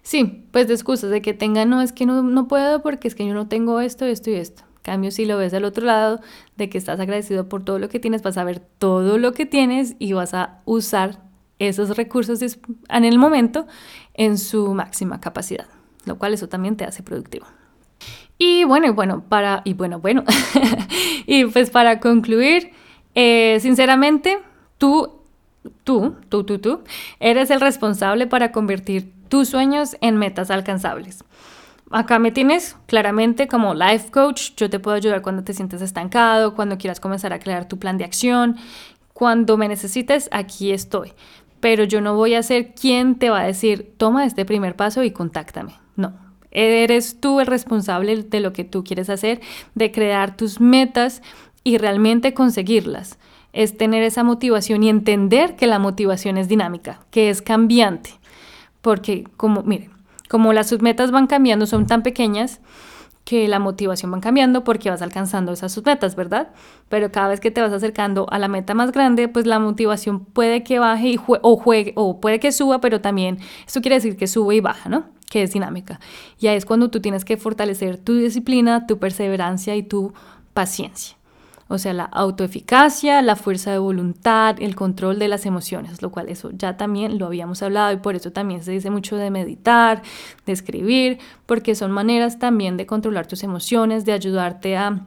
Sí, 0.02 0.46
pues 0.52 0.68
de 0.68 0.74
excusas, 0.74 1.10
de 1.10 1.22
que 1.22 1.34
tengan, 1.34 1.70
no, 1.70 1.82
es 1.82 1.92
que 1.92 2.06
no, 2.06 2.24
no 2.24 2.48
puedo 2.48 2.82
porque 2.82 3.08
es 3.08 3.16
que 3.16 3.28
yo 3.28 3.34
no 3.34 3.48
tengo 3.48 3.82
esto, 3.82 4.06
esto 4.06 4.30
y 4.30 4.36
esto. 4.36 4.64
cambio, 4.82 5.12
si 5.12 5.26
lo 5.26 5.38
ves 5.38 5.54
al 5.54 5.66
otro 5.66 5.86
lado, 5.86 6.22
de 6.56 6.70
que 6.70 6.78
estás 6.78 7.00
agradecido 7.00 7.50
por 7.50 7.66
todo 7.66 7.78
lo 7.78 7.90
que 7.90 8.00
tienes, 8.00 8.22
vas 8.22 8.38
a 8.38 8.46
ver 8.46 8.60
todo 8.60 9.18
lo 9.18 9.34
que 9.34 9.46
tienes 9.46 9.96
y 10.00 10.14
vas 10.14 10.34
a 10.34 10.62
usar 10.64 11.28
esos 11.60 11.98
recursos 11.98 12.42
en 12.90 13.06
el 13.06 13.18
momento 13.18 13.68
en 14.14 14.38
su 14.38 14.74
máxima 14.74 15.20
capacidad, 15.20 15.68
lo 16.08 16.18
cual 16.18 16.34
eso 16.34 16.50
también 16.50 16.76
te 16.76 16.86
hace 16.86 17.04
productivo. 17.04 17.46
Y 18.38 18.64
bueno, 18.66 18.88
y 18.88 18.92
bueno, 18.92 19.24
para, 19.28 19.62
y 19.66 19.74
bueno, 19.74 20.00
bueno, 20.00 20.24
y 21.26 21.46
pues 21.46 21.70
para 21.70 22.00
concluir, 22.00 22.72
eh, 23.16 23.58
sinceramente, 23.62 24.40
tú, 24.78 25.22
tú, 25.84 26.16
tú, 26.30 26.44
tú, 26.44 26.60
tú, 26.60 26.82
eres 27.20 27.50
el 27.50 27.62
responsable 27.62 28.28
para 28.28 28.52
convertir 28.52 29.12
tus 29.28 29.50
sueños 29.50 29.98
en 30.02 30.18
metas 30.18 30.52
alcanzables. 30.52 31.24
Acá 31.90 32.20
me 32.20 32.32
tienes 32.32 32.76
claramente 32.86 33.48
como 33.48 33.74
life 33.74 34.12
coach. 34.12 34.52
Yo 34.58 34.70
te 34.70 34.80
puedo 34.80 34.98
ayudar 34.98 35.22
cuando 35.22 35.44
te 35.44 35.54
sientes 35.54 35.82
estancado, 35.82 36.54
cuando 36.54 36.78
quieras 36.78 37.00
comenzar 37.00 37.32
a 37.34 37.40
crear 37.40 37.68
tu 37.68 37.80
plan 37.80 37.98
de 37.98 38.04
acción. 38.04 38.58
Cuando 39.14 39.58
me 39.58 39.68
necesites, 39.70 40.30
aquí 40.32 40.72
estoy. 40.72 41.14
Pero 41.60 41.86
yo 41.86 42.02
no 42.02 42.16
voy 42.16 42.36
a 42.36 42.44
ser 42.44 42.74
quien 42.76 43.16
te 43.16 43.30
va 43.30 43.40
a 43.40 43.46
decir, 43.46 43.94
toma 43.98 44.26
este 44.26 44.46
primer 44.46 44.76
paso 44.76 45.02
y 45.04 45.12
contáctame. 45.12 45.87
No. 45.98 46.14
Eres 46.52 47.20
tú 47.20 47.42
el 47.42 47.48
responsable 47.48 48.16
de 48.24 48.40
lo 48.40 48.54
que 48.54 48.64
tú 48.64 48.84
quieres 48.84 49.10
hacer, 49.10 49.42
de 49.76 49.92
crear 49.92 50.38
tus 50.38 50.62
metas 50.62 51.22
y 51.64 51.78
realmente 51.78 52.34
conseguirlas. 52.34 53.20
Es 53.52 53.76
tener 53.76 54.04
esa 54.04 54.24
motivación 54.24 54.84
y 54.84 54.90
entender 54.90 55.58
que 55.58 55.68
la 55.68 55.80
motivación 55.80 56.38
es 56.38 56.48
dinámica, 56.48 57.02
que 57.12 57.30
es 57.30 57.42
cambiante. 57.42 58.12
Porque, 58.82 59.26
como, 59.36 59.64
miren, 59.64 59.92
como 60.30 60.54
las 60.54 60.70
submetas 60.70 61.12
van 61.12 61.28
cambiando, 61.28 61.66
son 61.66 61.88
tan 61.88 62.04
pequeñas 62.04 62.62
que 63.28 63.50
la 63.50 63.60
motivación 63.60 64.14
va 64.14 64.22
cambiando 64.22 64.64
porque 64.64 64.90
vas 64.90 65.02
alcanzando 65.02 65.52
esas 65.52 65.74
submetas, 65.74 66.16
¿verdad? 66.16 66.48
Pero 66.88 67.12
cada 67.12 67.28
vez 67.28 67.42
que 67.42 67.52
te 67.52 67.60
vas 67.60 67.74
acercando 67.74 68.26
a 68.30 68.40
la 68.40 68.48
meta 68.48 68.74
más 68.74 68.94
grande, 68.94 69.28
pues 69.28 69.46
la 69.46 69.60
motivación 69.60 70.24
puede 70.24 70.64
que 70.64 70.80
baje 70.80 71.10
y 71.10 71.20
o 71.28 71.58
juegue 71.58 71.92
o 71.98 72.22
puede 72.22 72.40
que 72.40 72.54
suba, 72.54 72.80
pero 72.80 73.02
también 73.02 73.40
esto 73.66 73.82
quiere 73.82 73.96
decir 73.96 74.16
que 74.16 74.28
sube 74.28 74.56
y 74.56 74.62
baja, 74.62 74.88
¿no? 74.88 75.17
Que 75.30 75.44
es 75.44 75.52
dinámica. 75.52 76.00
Y 76.40 76.48
ahí 76.48 76.58
es 76.58 76.66
cuando 76.66 76.90
tú 76.90 77.02
tienes 77.02 77.26
que 77.26 77.38
fortalecer 77.38 77.98
tu 77.98 78.16
disciplina, 78.16 78.88
tu 78.88 78.98
perseverancia 78.98 79.76
y 79.76 79.84
tu 79.84 80.14
paciencia. 80.54 81.18
O 81.70 81.78
sea, 81.78 81.94
la 81.94 82.06
autoeficacia, 82.06 83.22
la 83.22 83.36
fuerza 83.36 83.72
de 83.72 83.78
voluntad, 83.78 84.56
el 84.60 84.74
control 84.76 85.20
de 85.20 85.28
las 85.28 85.46
emociones, 85.46 86.02
lo 86.02 86.12
cual 86.12 86.30
eso 86.30 86.52
ya 86.54 86.78
también 86.78 87.20
lo 87.20 87.26
habíamos 87.26 87.62
hablado 87.62 87.92
y 87.92 87.98
por 87.98 88.16
eso 88.16 88.32
también 88.32 88.64
se 88.64 88.72
dice 88.72 88.90
mucho 88.90 89.18
de 89.18 89.30
meditar, 89.32 90.02
de 90.46 90.54
escribir, 90.54 91.20
porque 91.46 91.76
son 91.76 91.92
maneras 91.92 92.40
también 92.40 92.78
de 92.78 92.86
controlar 92.86 93.28
tus 93.28 93.44
emociones, 93.44 94.06
de 94.06 94.14
ayudarte 94.14 94.78
a 94.78 95.06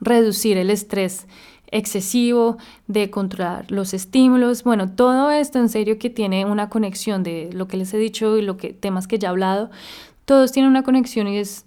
reducir 0.00 0.58
el 0.58 0.70
estrés 0.70 1.26
excesivo, 1.70 2.58
de 2.86 3.10
controlar 3.10 3.70
los 3.70 3.94
estímulos, 3.94 4.64
bueno, 4.64 4.90
todo 4.90 5.30
esto 5.30 5.58
en 5.58 5.68
serio 5.68 5.98
que 5.98 6.10
tiene 6.10 6.44
una 6.44 6.68
conexión 6.68 7.22
de 7.22 7.50
lo 7.52 7.68
que 7.68 7.76
les 7.76 7.92
he 7.94 7.98
dicho 7.98 8.38
y 8.38 8.42
lo 8.42 8.56
que 8.56 8.72
temas 8.72 9.06
que 9.06 9.18
ya 9.18 9.28
he 9.28 9.30
hablado, 9.30 9.70
todos 10.24 10.52
tienen 10.52 10.70
una 10.70 10.82
conexión 10.82 11.28
y 11.28 11.38
es 11.38 11.64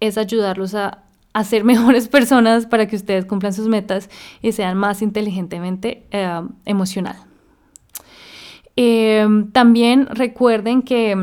es 0.00 0.16
ayudarlos 0.16 0.76
a 0.76 1.02
a 1.32 1.44
ser 1.44 1.64
mejores 1.72 2.08
personas 2.08 2.66
para 2.66 2.86
que 2.86 2.96
ustedes 2.96 3.24
cumplan 3.24 3.52
sus 3.52 3.68
metas 3.68 4.10
y 4.42 4.52
sean 4.52 4.76
más 4.76 5.02
inteligentemente 5.02 6.04
eh, 6.10 6.42
emocional. 6.64 7.16
Em, 8.76 9.50
también 9.50 10.06
recuerden 10.06 10.82
que 10.82 11.16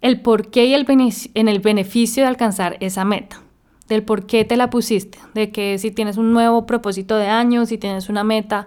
el 0.00 0.20
por 0.20 0.50
qué 0.50 0.66
y 0.66 0.74
el 0.74 0.86
en 1.34 1.48
el 1.48 1.60
beneficio 1.60 2.22
de 2.22 2.28
alcanzar 2.28 2.76
esa 2.80 3.04
meta, 3.04 3.40
del 3.88 4.02
por 4.02 4.26
qué 4.26 4.44
te 4.44 4.56
la 4.56 4.70
pusiste, 4.70 5.18
de 5.34 5.50
que 5.50 5.78
si 5.78 5.90
tienes 5.90 6.16
un 6.16 6.32
nuevo 6.32 6.66
propósito 6.66 7.16
de 7.16 7.28
año, 7.28 7.66
si 7.66 7.78
tienes 7.78 8.08
una 8.08 8.24
meta, 8.24 8.66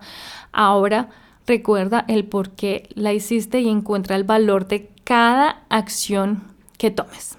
ahora 0.51 1.09
recuerda 1.47 2.05
el 2.07 2.25
por 2.25 2.51
qué 2.51 2.89
la 2.95 3.13
hiciste 3.13 3.61
y 3.61 3.69
encuentra 3.69 4.15
el 4.15 4.23
valor 4.23 4.67
de 4.67 4.89
cada 5.03 5.63
acción 5.69 6.43
que 6.77 6.91
tomes. 6.91 7.37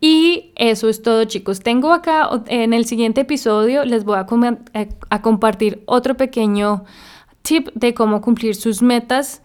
Y 0.00 0.52
eso 0.56 0.88
es 0.90 1.02
todo 1.02 1.24
chicos. 1.24 1.60
Tengo 1.60 1.92
acá 1.92 2.28
en 2.48 2.74
el 2.74 2.84
siguiente 2.84 3.22
episodio, 3.22 3.84
les 3.84 4.04
voy 4.04 4.18
a, 4.18 4.26
a, 5.08 5.22
compartir 5.22 5.82
otro 5.86 6.14
pequeño 6.14 6.84
tip 7.40 7.68
de 7.74 7.94
cómo 7.94 8.20
cumplir 8.20 8.54
sus 8.54 8.82
metas 8.82 9.40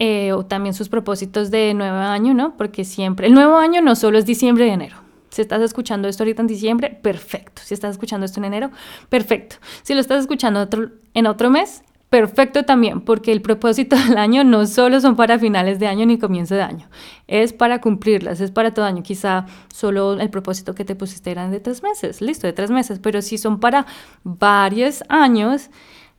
eh, 0.00 0.32
o 0.32 0.44
también 0.44 0.74
sus 0.74 0.88
propósitos 0.88 1.50
de 1.50 1.74
nuevo 1.74 1.96
año, 1.96 2.34
¿no? 2.34 2.56
Porque 2.56 2.84
siempre, 2.84 3.28
el 3.28 3.34
nuevo 3.34 3.56
año 3.58 3.82
no 3.82 3.94
solo 3.94 4.18
es 4.18 4.26
diciembre 4.26 4.66
y 4.66 4.70
enero. 4.70 5.09
Si 5.30 5.40
estás 5.40 5.62
escuchando 5.62 6.08
esto 6.08 6.24
ahorita 6.24 6.42
en 6.42 6.48
diciembre, 6.48 6.98
perfecto. 7.02 7.62
Si 7.64 7.74
estás 7.74 7.92
escuchando 7.92 8.26
esto 8.26 8.40
en 8.40 8.44
enero, 8.44 8.70
perfecto. 9.08 9.56
Si 9.82 9.94
lo 9.94 10.00
estás 10.00 10.20
escuchando 10.20 10.68
en 11.14 11.26
otro 11.26 11.50
mes, 11.50 11.82
perfecto 12.10 12.64
también, 12.64 13.00
porque 13.00 13.30
el 13.32 13.40
propósito 13.40 13.96
del 14.08 14.18
año 14.18 14.44
no 14.44 14.66
solo 14.66 15.00
son 15.00 15.16
para 15.16 15.38
finales 15.38 15.78
de 15.78 15.86
año 15.86 16.04
ni 16.04 16.18
comienzo 16.18 16.56
de 16.56 16.62
año, 16.62 16.90
es 17.28 17.52
para 17.52 17.80
cumplirlas, 17.80 18.40
es 18.40 18.50
para 18.50 18.74
todo 18.74 18.84
año. 18.84 19.02
Quizá 19.02 19.46
solo 19.72 20.14
el 20.20 20.28
propósito 20.28 20.74
que 20.74 20.84
te 20.84 20.96
pusiste 20.96 21.30
eran 21.30 21.52
de 21.52 21.60
tres 21.60 21.82
meses, 21.82 22.20
listo, 22.20 22.46
de 22.46 22.52
tres 22.52 22.70
meses, 22.70 22.98
pero 22.98 23.22
si 23.22 23.38
son 23.38 23.60
para 23.60 23.86
varios 24.24 25.04
años, 25.08 25.70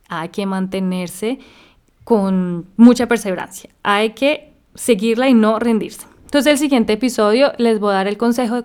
hay 0.08 0.30
que 0.30 0.46
mantenerse 0.46 1.38
con 2.04 2.66
mucha 2.76 3.06
perseverancia, 3.06 3.70
hay 3.82 4.10
que 4.10 4.52
seguirla 4.74 5.28
y 5.28 5.34
no 5.34 5.58
rendirse. 5.58 6.11
Entonces 6.32 6.52
el 6.52 6.58
siguiente 6.58 6.94
episodio 6.94 7.52
les 7.58 7.78
voy 7.78 7.90
a 7.90 7.96
dar 7.96 8.08
el 8.08 8.16
consejo 8.16 8.62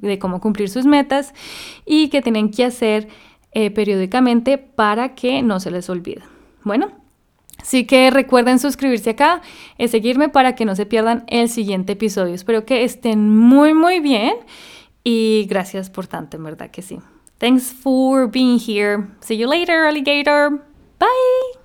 de, 0.00 0.18
cómo 0.18 0.40
cumplir 0.40 0.68
sus 0.68 0.84
metas 0.84 1.32
y 1.86 2.08
qué 2.08 2.22
tienen 2.22 2.50
que 2.50 2.64
hacer 2.64 3.06
eh, 3.52 3.70
periódicamente 3.70 4.58
para 4.58 5.14
que 5.14 5.40
no 5.40 5.60
se 5.60 5.70
les 5.70 5.88
olvide. 5.88 6.22
Bueno, 6.64 6.90
así 7.60 7.86
que 7.86 8.10
recuerden 8.10 8.58
suscribirse 8.58 9.10
acá 9.10 9.42
y 9.78 9.86
seguirme 9.86 10.28
para 10.28 10.56
que 10.56 10.64
no 10.64 10.74
se 10.74 10.86
pierdan 10.86 11.22
el 11.28 11.48
siguiente 11.48 11.92
episodio. 11.92 12.34
Espero 12.34 12.64
que 12.64 12.82
estén 12.82 13.30
muy, 13.30 13.74
muy 13.74 14.00
bien 14.00 14.34
y 15.04 15.46
gracias 15.48 15.90
por 15.90 16.08
tanto, 16.08 16.36
en 16.36 16.42
verdad 16.42 16.72
que 16.72 16.82
sí. 16.82 16.98
Thanks 17.38 17.72
for 17.72 18.28
being 18.28 18.58
here. 18.58 19.06
See 19.20 19.36
you 19.36 19.48
later, 19.48 19.84
alligator. 19.84 20.50
Bye. 20.98 21.63